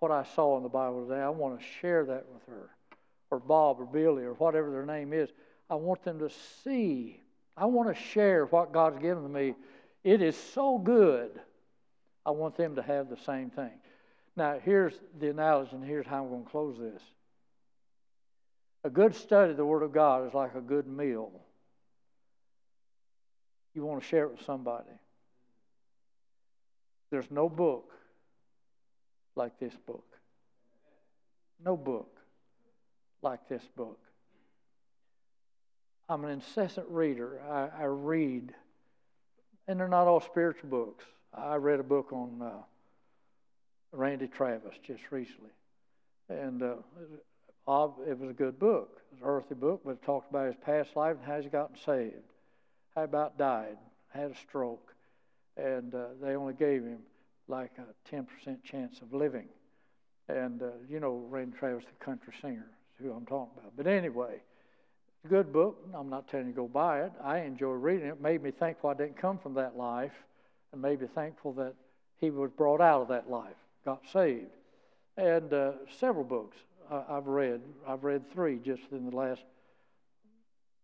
what 0.00 0.10
I 0.10 0.24
saw 0.34 0.56
in 0.56 0.62
the 0.62 0.68
Bible 0.68 1.06
today. 1.06 1.20
I 1.20 1.28
want 1.30 1.58
to 1.58 1.64
share 1.80 2.04
that 2.04 2.26
with 2.32 2.42
her, 2.46 2.70
or 3.30 3.40
Bob, 3.40 3.80
or 3.80 3.86
Billy, 3.86 4.24
or 4.24 4.34
whatever 4.34 4.70
their 4.70 4.86
name 4.86 5.12
is. 5.12 5.30
I 5.70 5.74
want 5.74 6.02
them 6.04 6.18
to 6.20 6.30
see 6.64 7.22
I 7.58 7.64
want 7.66 7.88
to 7.88 8.00
share 8.12 8.46
what 8.46 8.72
God's 8.72 9.00
given 9.00 9.24
to 9.24 9.28
me. 9.28 9.54
It 10.04 10.22
is 10.22 10.36
so 10.36 10.78
good. 10.78 11.30
I 12.24 12.30
want 12.30 12.56
them 12.56 12.76
to 12.76 12.82
have 12.82 13.10
the 13.10 13.16
same 13.26 13.50
thing. 13.50 13.72
Now, 14.36 14.60
here's 14.62 14.94
the 15.18 15.30
analogy, 15.30 15.74
and 15.74 15.84
here's 15.84 16.06
how 16.06 16.22
I'm 16.22 16.30
going 16.30 16.44
to 16.44 16.50
close 16.50 16.78
this. 16.78 17.02
A 18.84 18.90
good 18.90 19.14
study 19.14 19.50
of 19.50 19.56
the 19.56 19.64
Word 19.64 19.82
of 19.82 19.92
God 19.92 20.28
is 20.28 20.34
like 20.34 20.54
a 20.54 20.60
good 20.60 20.86
meal. 20.86 21.32
You 23.74 23.84
want 23.84 24.02
to 24.02 24.08
share 24.08 24.24
it 24.24 24.30
with 24.30 24.44
somebody. 24.44 24.86
There's 27.10 27.30
no 27.30 27.48
book 27.48 27.92
like 29.34 29.58
this 29.58 29.74
book. 29.86 30.04
No 31.64 31.76
book 31.76 32.18
like 33.22 33.48
this 33.48 33.62
book. 33.76 33.98
I'm 36.08 36.24
an 36.24 36.30
incessant 36.30 36.86
reader. 36.88 37.40
I, 37.48 37.82
I, 37.82 37.84
read, 37.84 38.54
and 39.66 39.78
they're 39.78 39.88
not 39.88 40.06
all 40.06 40.20
spiritual 40.20 40.70
books. 40.70 41.04
I 41.34 41.56
read 41.56 41.80
a 41.80 41.84
book 41.84 42.12
on 42.12 42.40
uh, 42.40 42.62
Randy 43.92 44.26
Travis 44.26 44.74
just 44.86 45.02
recently, 45.10 45.50
and 46.30 46.62
uh, 46.62 46.76
it 48.06 48.18
was 48.18 48.30
a 48.30 48.34
good 48.34 48.58
book. 48.58 49.02
It 49.12 49.16
was 49.16 49.22
an 49.22 49.28
earthy 49.28 49.54
book, 49.54 49.82
but 49.84 49.92
it 49.92 50.02
talked 50.02 50.30
about 50.30 50.46
his 50.46 50.56
past 50.64 50.96
life 50.96 51.16
and 51.16 51.26
how 51.26 51.40
he's 51.40 51.50
gotten 51.50 51.76
saved. 51.84 52.14
How 52.94 53.04
about 53.04 53.36
died, 53.36 53.76
had 54.08 54.30
a 54.30 54.36
stroke, 54.36 54.94
and 55.58 55.94
uh, 55.94 56.06
they 56.22 56.36
only 56.36 56.54
gave 56.54 56.82
him 56.84 57.00
like 57.48 57.72
a 57.78 58.14
10% 58.14 58.26
chance 58.62 59.00
of 59.00 59.12
living. 59.12 59.48
And 60.28 60.62
uh, 60.62 60.66
you 60.88 61.00
know, 61.00 61.24
Randy 61.28 61.56
Travis, 61.58 61.84
the 61.84 62.04
country 62.04 62.32
singer, 62.40 62.66
is 62.98 63.04
who 63.04 63.12
I'm 63.12 63.26
talking 63.26 63.58
about. 63.58 63.72
But 63.76 63.86
anyway, 63.86 64.36
good 65.28 65.52
book. 65.52 65.78
I'm 65.94 66.10
not 66.10 66.28
telling 66.28 66.46
you 66.46 66.52
to 66.52 66.56
go 66.56 66.68
buy 66.68 67.02
it. 67.02 67.12
I 67.22 67.40
enjoy 67.40 67.72
reading 67.72 68.08
it. 68.08 68.20
Made 68.20 68.42
me 68.42 68.50
thankful 68.50 68.90
I 68.90 68.94
didn't 68.94 69.16
come 69.16 69.38
from 69.38 69.54
that 69.54 69.76
life, 69.76 70.12
and 70.72 70.82
made 70.82 71.00
me 71.00 71.08
thankful 71.14 71.52
that 71.54 71.74
he 72.20 72.30
was 72.30 72.50
brought 72.50 72.80
out 72.80 73.02
of 73.02 73.08
that 73.08 73.30
life, 73.30 73.56
got 73.84 74.02
saved. 74.12 74.50
And 75.16 75.52
uh, 75.52 75.72
several 75.98 76.24
books. 76.24 76.56
I, 76.90 77.16
have 77.16 77.26
read. 77.26 77.60
I've 77.86 78.04
read 78.04 78.32
three 78.32 78.58
just 78.64 78.82
in 78.92 79.10
the 79.10 79.14
last 79.14 79.42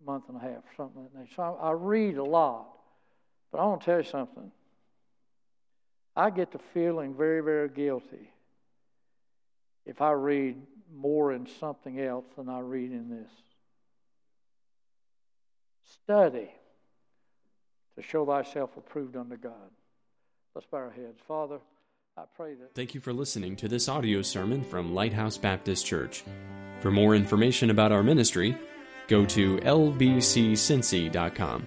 month 0.07 0.25
and 0.29 0.37
a 0.37 0.41
half, 0.41 0.59
or 0.59 0.75
something 0.77 1.03
like 1.03 1.13
that. 1.15 1.35
So 1.35 1.43
I, 1.43 1.69
I 1.69 1.73
read 1.73 2.19
a 2.19 2.25
lot. 2.25 2.67
But 3.51 3.61
I 3.61 3.67
want 3.67 3.83
to 3.83 3.85
tell 3.87 3.99
you 3.99 4.05
something. 4.05 4.51
I 6.17 6.31
get 6.31 6.53
to 6.53 6.61
feeling 6.73 7.15
very, 7.15 7.41
very 7.41 7.69
guilty 7.69 8.31
if 9.85 10.01
I 10.01 10.13
read 10.13 10.57
more 10.95 11.33
in 11.33 11.49
something 11.61 12.01
else 12.01 12.25
than 12.37 12.49
I 12.49 12.61
read 12.61 12.93
in 12.93 13.11
this. 13.11 13.31
Study 16.05 16.51
to 17.97 18.03
show 18.03 18.25
thyself 18.27 18.71
approved 18.77 19.17
unto 19.17 19.37
God. 19.37 19.71
Let's 20.55 20.69
bow 20.69 20.79
our 20.79 20.91
heads. 20.91 21.19
Father, 21.27 21.59
I 22.17 22.23
pray 22.37 22.55
that. 22.55 22.75
Thank 22.75 22.95
you 22.95 23.01
for 23.01 23.13
listening 23.13 23.57
to 23.57 23.67
this 23.69 23.89
audio 23.89 24.23
sermon 24.23 24.63
from 24.63 24.95
Lighthouse 24.95 25.37
Baptist 25.37 25.85
Church. 25.85 26.23
For 26.81 26.93
more 26.93 27.15
information 27.15 27.69
about 27.71 27.93
our 27.93 28.03
ministry, 28.03 28.57
go 29.09 29.25
to 29.27 29.59
lbccincy.com. 29.59 31.67